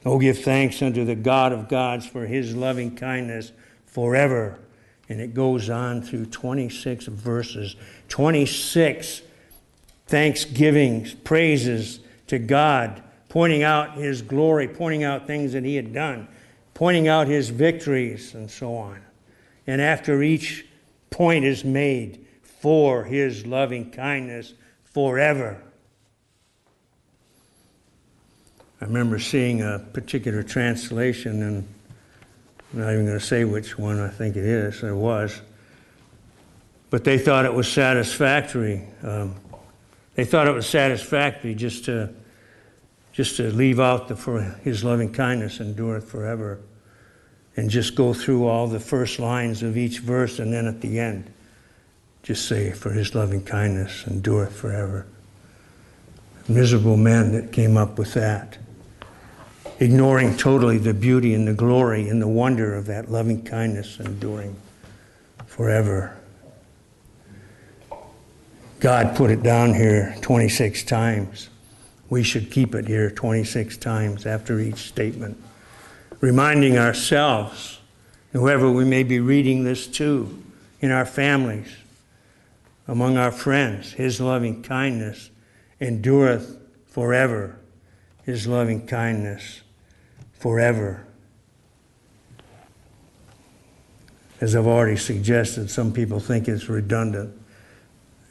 Oh, 0.05 0.19
give 0.19 0.39
thanks 0.39 0.81
unto 0.81 1.05
the 1.05 1.15
God 1.15 1.53
of 1.53 1.69
gods 1.69 2.05
for 2.05 2.25
his 2.25 2.55
loving 2.55 2.95
kindness 2.95 3.53
forever. 3.85 4.59
And 5.07 5.21
it 5.21 5.33
goes 5.33 5.69
on 5.69 6.01
through 6.01 6.27
26 6.27 7.05
verses. 7.07 7.75
26 8.09 9.21
thanksgivings, 10.07 11.13
praises 11.13 11.99
to 12.27 12.39
God, 12.39 13.03
pointing 13.29 13.63
out 13.63 13.95
his 13.95 14.21
glory, 14.21 14.67
pointing 14.67 15.03
out 15.03 15.27
things 15.27 15.53
that 15.53 15.63
he 15.63 15.75
had 15.75 15.93
done, 15.93 16.27
pointing 16.73 17.07
out 17.07 17.27
his 17.27 17.49
victories, 17.49 18.33
and 18.33 18.49
so 18.49 18.75
on. 18.75 19.01
And 19.67 19.81
after 19.81 20.21
each 20.23 20.65
point 21.09 21.45
is 21.45 21.63
made, 21.63 22.25
for 22.65 23.03
his 23.03 23.45
loving 23.45 23.91
kindness 23.91 24.55
forever. 24.85 25.61
I 28.81 28.85
remember 28.85 29.19
seeing 29.19 29.61
a 29.61 29.77
particular 29.93 30.41
translation, 30.41 31.43
and 31.43 31.67
I'm 32.75 32.81
not 32.81 32.91
even 32.91 33.05
going 33.05 33.17
to 33.17 33.25
say 33.25 33.45
which 33.45 33.77
one 33.77 34.01
I 34.01 34.09
think 34.09 34.35
it 34.35 34.43
is, 34.43 34.83
or 34.83 34.93
was, 34.97 35.41
but 36.89 37.05
they 37.05 37.17
thought 37.17 37.45
it 37.45 37.53
was 37.53 37.71
satisfactory. 37.71 38.83
Um, 39.01 39.35
they 40.15 40.25
thought 40.25 40.45
it 40.45 40.51
was 40.51 40.67
satisfactory 40.67 41.55
just 41.55 41.85
to, 41.85 42.13
just 43.13 43.37
to 43.37 43.49
leave 43.49 43.79
out 43.79 44.09
the 44.09 44.17
for 44.17 44.41
his 44.41 44.83
loving 44.83 45.13
kindness 45.13 45.61
endureth 45.61 46.09
forever, 46.09 46.59
and 47.55 47.69
just 47.69 47.95
go 47.95 48.13
through 48.13 48.45
all 48.45 48.67
the 48.67 48.81
first 48.81 49.19
lines 49.19 49.63
of 49.63 49.77
each 49.77 49.99
verse, 49.99 50.39
and 50.39 50.51
then 50.51 50.67
at 50.67 50.81
the 50.81 50.99
end, 50.99 51.31
just 52.23 52.45
say, 52.45 52.71
For 52.71 52.91
his 52.91 53.15
loving 53.15 53.45
kindness 53.45 54.03
endureth 54.05 54.53
forever. 54.53 55.05
Miserable 56.49 56.97
men 56.97 57.31
that 57.31 57.53
came 57.53 57.77
up 57.77 57.97
with 57.97 58.15
that 58.15 58.57
ignoring 59.79 60.37
totally 60.37 60.77
the 60.77 60.93
beauty 60.93 61.33
and 61.33 61.47
the 61.47 61.53
glory 61.53 62.07
and 62.07 62.21
the 62.21 62.27
wonder 62.27 62.73
of 62.73 62.85
that 62.85 63.11
loving 63.11 63.43
kindness 63.43 63.99
enduring 63.99 64.55
forever. 65.45 66.15
God 68.79 69.15
put 69.15 69.31
it 69.31 69.43
down 69.43 69.73
here 69.73 70.15
26 70.21 70.83
times. 70.83 71.49
We 72.09 72.23
should 72.23 72.51
keep 72.51 72.75
it 72.75 72.87
here 72.87 73.09
26 73.09 73.77
times 73.77 74.25
after 74.25 74.59
each 74.59 74.77
statement, 74.77 75.41
reminding 76.19 76.77
ourselves, 76.77 77.79
whoever 78.31 78.69
we 78.69 78.85
may 78.85 79.03
be 79.03 79.19
reading 79.19 79.63
this 79.63 79.87
to, 79.87 80.43
in 80.81 80.91
our 80.91 81.05
families, 81.05 81.67
among 82.87 83.17
our 83.17 83.31
friends, 83.31 83.93
His 83.93 84.21
loving 84.21 84.61
kindness 84.61 85.31
endureth 85.81 86.57
forever. 86.85 87.57
His 88.23 88.47
loving 88.47 88.87
kindness 88.87 89.61
forever. 90.39 91.05
As 94.41 94.55
I've 94.55 94.67
already 94.67 94.97
suggested, 94.97 95.69
some 95.69 95.93
people 95.93 96.19
think 96.19 96.47
it's 96.47 96.69
redundant. 96.69 97.33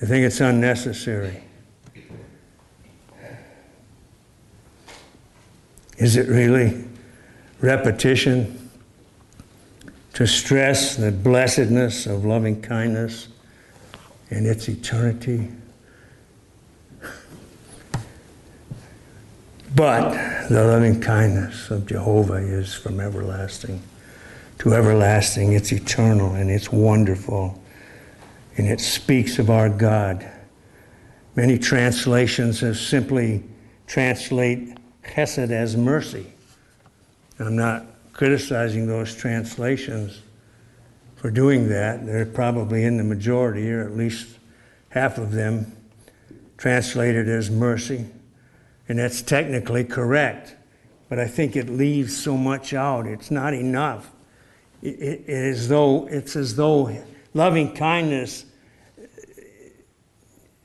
they 0.00 0.06
think 0.06 0.24
it's 0.24 0.40
unnecessary. 0.40 1.42
Is 5.96 6.16
it 6.16 6.28
really 6.28 6.84
repetition 7.60 8.70
to 10.14 10.26
stress 10.26 10.96
the 10.96 11.10
blessedness 11.10 12.06
of 12.06 12.24
loving 12.24 12.60
kindness 12.60 13.28
and 14.30 14.46
its 14.46 14.68
eternity? 14.68 15.48
But 19.74 20.48
the 20.48 20.64
loving 20.64 21.00
kindness 21.00 21.70
of 21.70 21.86
Jehovah 21.86 22.34
is 22.34 22.74
from 22.74 23.00
everlasting 23.00 23.82
to 24.58 24.72
everlasting. 24.72 25.52
It's 25.52 25.72
eternal 25.72 26.34
and 26.34 26.50
it's 26.50 26.70
wonderful. 26.70 27.60
And 28.56 28.68
it 28.68 28.80
speaks 28.80 29.38
of 29.38 29.50
our 29.50 29.68
God. 29.68 30.30
Many 31.34 31.58
translations 31.58 32.60
have 32.60 32.76
simply 32.76 33.42
translate 33.86 34.78
chesed 35.02 35.50
as 35.50 35.76
mercy. 35.76 36.26
I'm 37.40 37.56
not 37.56 37.84
criticizing 38.12 38.86
those 38.86 39.16
translations 39.16 40.22
for 41.16 41.30
doing 41.30 41.68
that. 41.70 42.06
They're 42.06 42.26
probably 42.26 42.84
in 42.84 42.96
the 42.96 43.02
majority, 43.02 43.72
or 43.72 43.84
at 43.84 43.96
least 43.96 44.38
half 44.90 45.18
of 45.18 45.32
them 45.32 45.76
translated 46.56 47.28
as 47.28 47.50
mercy. 47.50 48.06
And 48.88 48.98
that's 48.98 49.22
technically 49.22 49.84
correct. 49.84 50.56
But 51.08 51.18
I 51.18 51.26
think 51.26 51.56
it 51.56 51.68
leaves 51.68 52.16
so 52.16 52.36
much 52.36 52.74
out. 52.74 53.06
It's 53.06 53.30
not 53.30 53.54
enough. 53.54 54.10
It, 54.82 55.00
it, 55.00 55.20
it 55.26 55.28
is 55.28 55.68
though, 55.68 56.06
it's 56.06 56.36
as 56.36 56.56
though 56.56 56.96
loving 57.32 57.74
kindness 57.74 58.44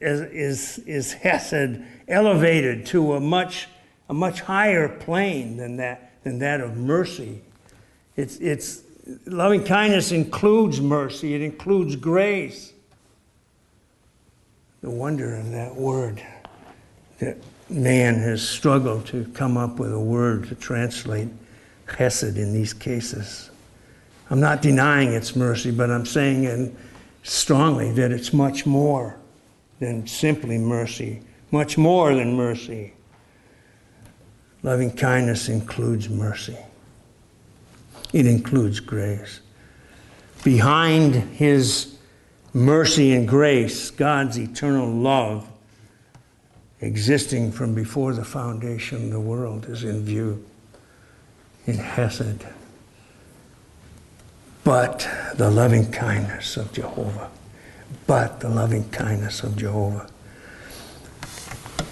is, 0.02 0.22
is, 0.22 0.80
is 0.86 1.14
Hesed 1.14 1.82
elevated 2.08 2.86
to 2.88 3.14
a 3.14 3.20
much, 3.20 3.68
a 4.10 4.14
much 4.14 4.42
higher 4.42 4.90
plane 4.90 5.58
than 5.58 5.78
that, 5.78 6.14
than 6.24 6.40
that 6.40 6.62
of 6.62 6.78
mercy. 6.78 7.42
It's, 8.16 8.38
it's, 8.38 8.84
loving 9.26 9.64
kindness 9.64 10.12
includes 10.12 10.82
mercy, 10.82 11.34
it 11.34 11.42
includes 11.42 11.96
grace. 11.96 12.74
The 14.82 14.90
wonder 14.90 15.36
of 15.36 15.52
that 15.52 15.76
word 15.76 16.24
that 17.20 17.38
man 17.70 18.16
has 18.16 18.48
struggled 18.48 19.06
to 19.08 19.26
come 19.34 19.58
up 19.58 19.78
with 19.78 19.94
a 19.94 20.00
word 20.00 20.48
to 20.50 20.56
translate 20.56 21.28
chesed 21.88 22.36
in 22.36 22.54
these 22.54 22.74
cases. 22.74 23.52
I'm 24.30 24.40
not 24.40 24.62
denying 24.62 25.14
its 25.14 25.36
mercy, 25.36 25.72
but 25.72 25.90
I'm 25.90 26.06
saying 26.06 26.44
in 26.44 26.76
strongly 27.24 27.92
that 27.94 28.12
it's 28.12 28.34
much 28.34 28.66
more 28.66 29.18
than 29.80 30.06
simply 30.08 30.58
mercy, 30.58 31.22
much 31.52 31.78
more 31.78 32.14
than 32.14 32.36
mercy. 32.36 32.94
Loving 34.62 34.92
kindness 34.92 35.50
includes 35.50 36.10
mercy, 36.10 36.58
it 38.14 38.26
includes 38.26 38.80
grace. 38.80 39.40
Behind 40.44 41.16
his 41.16 41.98
mercy 42.54 43.14
and 43.14 43.28
grace, 43.28 43.92
God's 43.92 44.38
eternal 44.38 44.90
love, 44.90 45.48
existing 46.82 47.52
from 47.52 47.74
before 47.74 48.14
the 48.14 48.26
foundation 48.26 49.06
of 49.06 49.12
the 49.12 49.20
world, 49.20 49.66
is 49.66 49.84
in 49.84 50.04
view 50.04 50.46
in 51.66 51.76
Hesed. 51.76 52.46
But 54.64 55.08
the 55.36 55.50
loving 55.50 55.92
kindness 55.92 56.58
of 56.58 56.72
Jehovah 56.74 57.30
but 58.08 58.40
the 58.40 58.50
loving 58.50 58.90
kindness 58.90 59.44
of 59.44 59.56
Jehovah. 59.56 60.10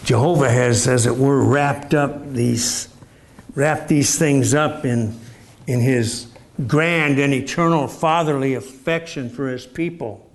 Jehovah 0.03 0.49
has, 0.49 0.88
as 0.88 1.05
it 1.05 1.15
were, 1.15 1.43
wrapped 1.43 1.93
up 1.93 2.33
these, 2.33 2.89
wrapped 3.55 3.88
these 3.88 4.17
things 4.17 4.53
up 4.53 4.85
in, 4.85 5.19
in 5.67 5.79
his 5.79 6.27
grand 6.65 7.19
and 7.19 7.33
eternal 7.33 7.88
fatherly 7.88 8.53
affection 8.53 9.29
for 9.29 9.47
his 9.47 9.65
people. 9.65 10.26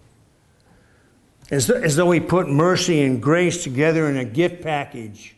As, 1.53 1.69
as 1.69 1.97
though 1.97 2.11
he 2.11 2.19
put 2.19 2.49
mercy 2.49 3.03
and 3.03 3.23
grace 3.23 3.63
together 3.63 4.09
in 4.09 4.17
a 4.17 4.25
gift 4.25 4.63
package. 4.63 5.37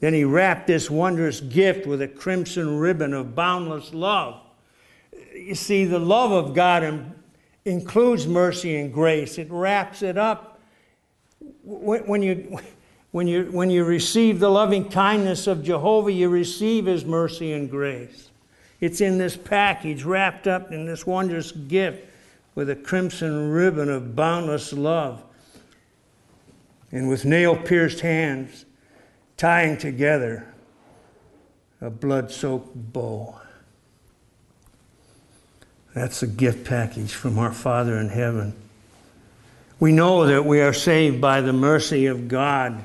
Then 0.00 0.14
he 0.14 0.24
wrapped 0.24 0.66
this 0.66 0.90
wondrous 0.90 1.40
gift 1.40 1.86
with 1.86 2.00
a 2.00 2.08
crimson 2.08 2.78
ribbon 2.78 3.12
of 3.12 3.34
boundless 3.34 3.92
love. 3.92 4.40
You 5.34 5.54
see, 5.54 5.84
the 5.84 5.98
love 5.98 6.32
of 6.32 6.54
God 6.54 7.12
includes 7.66 8.26
mercy 8.26 8.76
and 8.76 8.92
grace. 8.92 9.36
It 9.36 9.48
wraps 9.50 10.00
it 10.00 10.16
up. 10.16 10.58
When 11.62 12.22
you, 12.22 12.58
when, 13.10 13.26
you, 13.26 13.44
when 13.52 13.68
you 13.68 13.84
receive 13.84 14.40
the 14.40 14.50
loving 14.50 14.88
kindness 14.88 15.46
of 15.46 15.62
Jehovah, 15.62 16.10
you 16.10 16.30
receive 16.30 16.86
His 16.86 17.04
mercy 17.04 17.52
and 17.52 17.70
grace. 17.70 18.30
It's 18.80 19.02
in 19.02 19.18
this 19.18 19.36
package, 19.36 20.04
wrapped 20.04 20.46
up 20.46 20.72
in 20.72 20.86
this 20.86 21.06
wondrous 21.06 21.52
gift 21.52 22.06
with 22.54 22.70
a 22.70 22.76
crimson 22.76 23.50
ribbon 23.50 23.88
of 23.88 24.14
boundless 24.14 24.72
love. 24.72 25.22
And 26.90 27.08
with 27.08 27.24
nail 27.24 27.56
pierced 27.56 28.00
hands, 28.00 28.64
tying 29.36 29.76
together 29.78 30.46
a 31.80 31.90
blood 31.90 32.30
soaked 32.30 32.74
bow. 32.74 33.40
That's 35.94 36.22
a 36.22 36.26
gift 36.26 36.64
package 36.64 37.12
from 37.12 37.38
our 37.38 37.52
Father 37.52 37.96
in 37.98 38.08
heaven. 38.08 38.54
We 39.80 39.92
know 39.92 40.26
that 40.26 40.44
we 40.44 40.60
are 40.60 40.72
saved 40.72 41.20
by 41.20 41.40
the 41.40 41.52
mercy 41.52 42.06
of 42.06 42.28
God. 42.28 42.82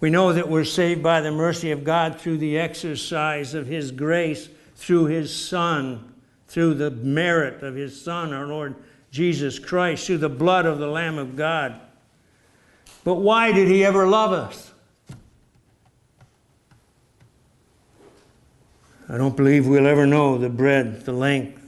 We 0.00 0.10
know 0.10 0.32
that 0.32 0.48
we're 0.48 0.64
saved 0.64 1.02
by 1.02 1.20
the 1.20 1.32
mercy 1.32 1.70
of 1.70 1.84
God 1.84 2.20
through 2.20 2.38
the 2.38 2.58
exercise 2.58 3.54
of 3.54 3.66
His 3.66 3.92
grace, 3.92 4.48
through 4.76 5.06
His 5.06 5.34
Son, 5.34 6.12
through 6.48 6.74
the 6.74 6.90
merit 6.90 7.62
of 7.62 7.74
His 7.74 8.00
Son, 8.00 8.32
our 8.32 8.46
Lord 8.46 8.74
Jesus 9.10 9.58
Christ, 9.58 10.06
through 10.06 10.18
the 10.18 10.28
blood 10.28 10.66
of 10.66 10.78
the 10.78 10.86
Lamb 10.86 11.18
of 11.18 11.36
God. 11.36 11.80
But 13.04 13.16
why 13.16 13.52
did 13.52 13.68
He 13.68 13.84
ever 13.84 14.06
love 14.06 14.32
us? 14.32 14.72
I 19.08 19.16
don't 19.16 19.36
believe 19.36 19.68
we'll 19.68 19.86
ever 19.86 20.06
know 20.06 20.36
the 20.36 20.48
breadth, 20.48 21.04
the 21.04 21.12
length, 21.12 21.62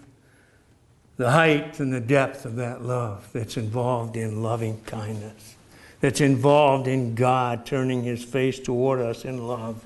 the 1.17 1.31
height 1.31 1.79
and 1.79 1.93
the 1.93 2.01
depth 2.01 2.45
of 2.45 2.57
that 2.57 2.83
love 2.83 3.29
that's 3.33 3.57
involved 3.57 4.17
in 4.17 4.43
loving 4.43 4.81
kindness, 4.83 5.57
that's 6.01 6.21
involved 6.21 6.89
in 6.89 7.15
God 7.15 7.65
turning 7.65 8.03
his 8.03 8.25
face 8.25 8.59
toward 8.59 9.01
us 9.01 9.25
in 9.25 9.47
love 9.47 9.85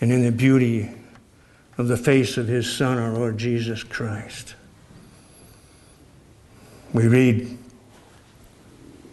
and 0.00 0.10
in 0.10 0.24
the 0.24 0.32
beauty 0.32 0.90
of 1.80 1.88
the 1.88 1.96
face 1.96 2.36
of 2.36 2.46
his 2.46 2.70
Son, 2.70 2.98
our 2.98 3.10
Lord 3.10 3.38
Jesus 3.38 3.82
Christ. 3.82 4.54
We 6.92 7.08
read 7.08 7.56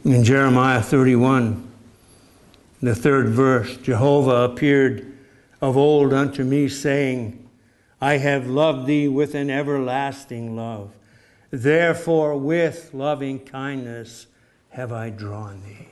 in 0.04 0.24
Jeremiah 0.26 0.82
31, 0.82 1.66
the 2.82 2.94
third 2.94 3.30
verse 3.30 3.78
Jehovah 3.78 4.52
appeared 4.52 5.18
of 5.62 5.78
old 5.78 6.12
unto 6.12 6.44
me, 6.44 6.68
saying, 6.68 7.48
I 8.02 8.18
have 8.18 8.48
loved 8.48 8.86
thee 8.86 9.08
with 9.08 9.34
an 9.34 9.50
everlasting 9.50 10.58
love. 10.58 10.92
Therefore, 11.50 12.36
with 12.36 12.94
loving 12.94 13.40
kindness 13.40 14.28
have 14.72 14.92
I 14.92 15.10
drawn 15.10 15.64
thee. 15.64 15.88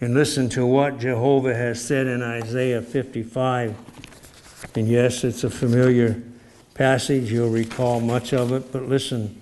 And 0.00 0.14
listen 0.14 0.48
to 0.50 0.64
what 0.64 1.00
Jehovah 1.00 1.56
has 1.56 1.84
said 1.84 2.06
in 2.06 2.22
Isaiah 2.22 2.82
55. 2.82 3.93
And 4.74 4.88
yes, 4.88 5.22
it's 5.24 5.44
a 5.44 5.50
familiar 5.50 6.22
passage. 6.74 7.30
You'll 7.30 7.50
recall 7.50 8.00
much 8.00 8.32
of 8.32 8.52
it, 8.52 8.72
but 8.72 8.88
listen. 8.88 9.40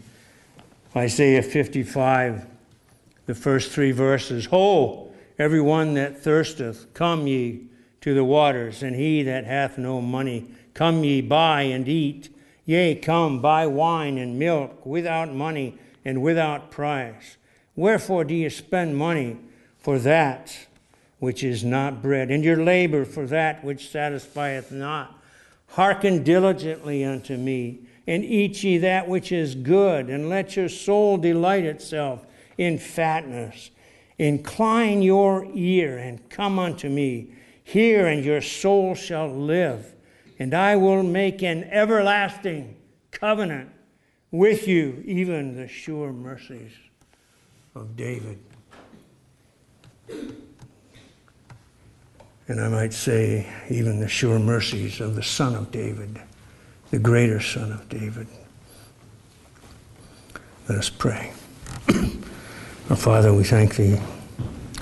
Isaiah 0.94 1.42
55, 1.42 2.44
the 3.24 3.34
first 3.34 3.72
three 3.72 3.92
verses 3.92 4.46
Ho, 4.46 5.12
every 5.38 5.60
one 5.60 5.94
that 5.94 6.22
thirsteth, 6.22 6.92
come 6.92 7.26
ye 7.26 7.68
to 8.02 8.14
the 8.14 8.24
waters, 8.24 8.82
and 8.82 8.94
he 8.94 9.22
that 9.22 9.44
hath 9.44 9.78
no 9.78 10.02
money, 10.02 10.50
come 10.74 11.02
ye 11.02 11.22
buy 11.22 11.62
and 11.62 11.88
eat. 11.88 12.28
Yea, 12.66 12.94
come, 12.94 13.40
buy 13.40 13.66
wine 13.66 14.18
and 14.18 14.38
milk 14.38 14.84
without 14.84 15.32
money 15.32 15.78
and 16.04 16.20
without 16.22 16.70
price. 16.70 17.36
Wherefore 17.74 18.24
do 18.24 18.34
ye 18.34 18.48
spend 18.50 18.96
money 18.96 19.38
for 19.78 19.98
that 19.98 20.66
which 21.22 21.44
is 21.44 21.62
not 21.62 22.02
bread, 22.02 22.32
and 22.32 22.42
your 22.42 22.64
labor 22.64 23.04
for 23.04 23.26
that 23.26 23.62
which 23.62 23.88
satisfieth 23.88 24.72
not. 24.72 25.22
Hearken 25.68 26.24
diligently 26.24 27.04
unto 27.04 27.36
me, 27.36 27.78
and 28.08 28.24
eat 28.24 28.64
ye 28.64 28.76
that 28.78 29.06
which 29.06 29.30
is 29.30 29.54
good, 29.54 30.10
and 30.10 30.28
let 30.28 30.56
your 30.56 30.68
soul 30.68 31.16
delight 31.16 31.62
itself 31.62 32.26
in 32.58 32.76
fatness. 32.76 33.70
Incline 34.18 35.00
your 35.00 35.46
ear 35.54 35.96
and 35.96 36.28
come 36.28 36.58
unto 36.58 36.88
me. 36.88 37.28
Hear, 37.62 38.08
and 38.08 38.24
your 38.24 38.40
soul 38.40 38.96
shall 38.96 39.32
live, 39.32 39.94
and 40.40 40.52
I 40.52 40.74
will 40.74 41.04
make 41.04 41.40
an 41.40 41.62
everlasting 41.70 42.74
covenant 43.12 43.70
with 44.32 44.66
you, 44.66 45.00
even 45.06 45.54
the 45.54 45.68
sure 45.68 46.12
mercies 46.12 46.72
of 47.76 47.96
David. 47.96 48.40
And 52.52 52.60
I 52.60 52.68
might 52.68 52.92
say, 52.92 53.50
even 53.70 53.98
the 53.98 54.08
sure 54.08 54.38
mercies 54.38 55.00
of 55.00 55.14
the 55.14 55.22
Son 55.22 55.54
of 55.54 55.70
David, 55.70 56.20
the 56.90 56.98
greater 56.98 57.40
Son 57.40 57.72
of 57.72 57.88
David. 57.88 58.26
Let 60.68 60.76
us 60.76 60.90
pray. 60.90 61.32
our 62.90 62.96
Father, 62.96 63.32
we 63.32 63.42
thank 63.42 63.76
Thee 63.76 63.98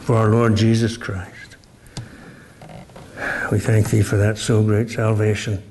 for 0.01 0.17
our 0.17 0.31
Lord 0.31 0.57
Jesus 0.57 0.97
Christ. 0.97 1.55
We 3.53 3.61
thank 3.61 3.91
Thee 3.91 4.03
for 4.03 4.17
that 4.17 4.37
so 4.37 4.65
great 4.65 4.91
salvation. 4.91 5.63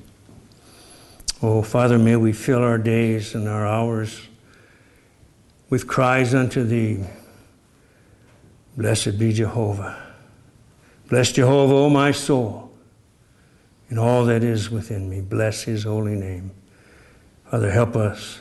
Oh, 1.41 1.61
Father, 1.61 1.99
may 1.99 2.15
we 2.15 2.31
fill 2.31 2.63
our 2.63 2.77
days 2.77 3.35
and 3.35 3.45
our 3.45 3.67
hours 3.67 4.21
with 5.69 5.85
cries 5.85 6.33
unto 6.33 6.63
Thee. 6.63 7.03
Blessed 8.77 9.19
be 9.19 9.33
Jehovah. 9.33 10.08
Bless 11.09 11.31
Jehovah, 11.31 11.73
O 11.73 11.89
my 11.89 12.11
soul, 12.11 12.71
and 13.89 13.97
all 13.97 14.25
that 14.25 14.43
is 14.43 14.69
within 14.69 15.09
me. 15.09 15.21
Bless 15.21 15.63
his 15.63 15.83
holy 15.83 16.15
name. 16.15 16.51
Father, 17.49 17.71
help 17.71 17.95
us 17.95 18.39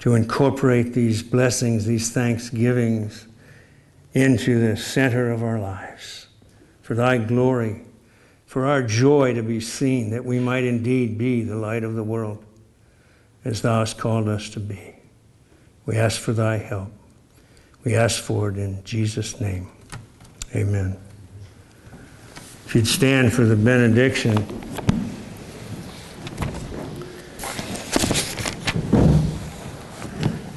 to 0.00 0.14
incorporate 0.14 0.94
these 0.94 1.22
blessings, 1.22 1.84
these 1.84 2.10
thanksgivings 2.10 3.26
into 4.14 4.58
the 4.58 4.76
center 4.76 5.30
of 5.30 5.42
our 5.42 5.58
lives 5.58 6.26
for 6.80 6.94
thy 6.94 7.18
glory, 7.18 7.82
for 8.46 8.64
our 8.64 8.82
joy 8.82 9.34
to 9.34 9.42
be 9.42 9.60
seen, 9.60 10.10
that 10.10 10.24
we 10.24 10.38
might 10.38 10.64
indeed 10.64 11.18
be 11.18 11.42
the 11.42 11.56
light 11.56 11.84
of 11.84 11.94
the 11.94 12.02
world 12.02 12.42
as 13.44 13.60
thou 13.60 13.80
hast 13.80 13.98
called 13.98 14.28
us 14.28 14.48
to 14.50 14.60
be. 14.60 14.94
We 15.84 15.96
ask 15.96 16.20
for 16.20 16.32
thy 16.32 16.56
help. 16.56 16.90
We 17.84 17.94
ask 17.94 18.22
for 18.22 18.48
it 18.48 18.56
in 18.56 18.82
Jesus' 18.84 19.40
name. 19.40 19.68
Amen. 20.54 21.05
If 22.66 22.74
you'd 22.74 22.88
stand 22.88 23.32
for 23.32 23.44
the 23.44 23.54
benediction. 23.54 24.34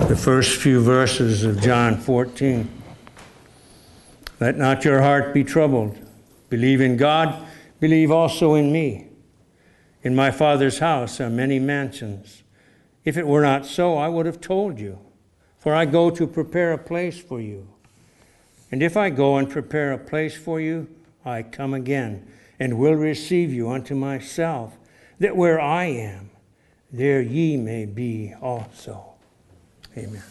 The 0.08 0.16
first 0.16 0.60
few 0.60 0.82
verses 0.82 1.44
of 1.44 1.62
John 1.62 1.98
14. 1.98 2.68
Let 4.40 4.58
not 4.58 4.84
your 4.84 5.04
heart 5.04 5.36
be 5.36 5.44
troubled. 5.44 6.00
Believe 6.50 6.82
in 6.82 6.98
God, 6.98 7.46
believe 7.80 8.10
also 8.10 8.56
in 8.56 8.72
me. 8.72 9.10
In 10.02 10.16
my 10.16 10.32
Father's 10.32 10.80
house 10.80 11.22
are 11.22 11.30
many 11.30 11.60
mansions. 11.60 12.42
If 13.06 13.18
it 13.18 13.28
were 13.28 13.44
not 13.44 13.68
so, 13.68 13.98
I 13.98 14.08
would 14.08 14.26
have 14.26 14.42
told 14.42 14.80
you, 14.80 14.98
for 15.60 15.76
I 15.76 15.86
go 15.86 16.10
to 16.10 16.26
prepare 16.26 16.74
a 16.74 16.78
place 16.80 17.20
for 17.20 17.40
you. 17.40 17.68
And 18.72 18.82
if 18.82 18.98
I 18.98 19.12
go 19.12 19.38
and 19.38 19.48
prepare 19.48 19.92
a 19.92 20.00
place 20.00 20.36
for 20.36 20.60
you, 20.60 20.88
I 21.26 21.44
come 21.44 21.74
again 21.74 22.28
and 22.60 22.78
will 22.78 22.94
receive 22.94 23.54
you 23.54 23.70
unto 23.70 23.96
myself, 23.96 24.78
that 25.20 25.36
where 25.36 25.60
I 25.60 25.86
am, 25.86 26.30
there 26.92 27.22
ye 27.22 27.58
may 27.58 27.86
be 27.86 28.34
also. 28.42 29.14
Amen. 29.98 30.24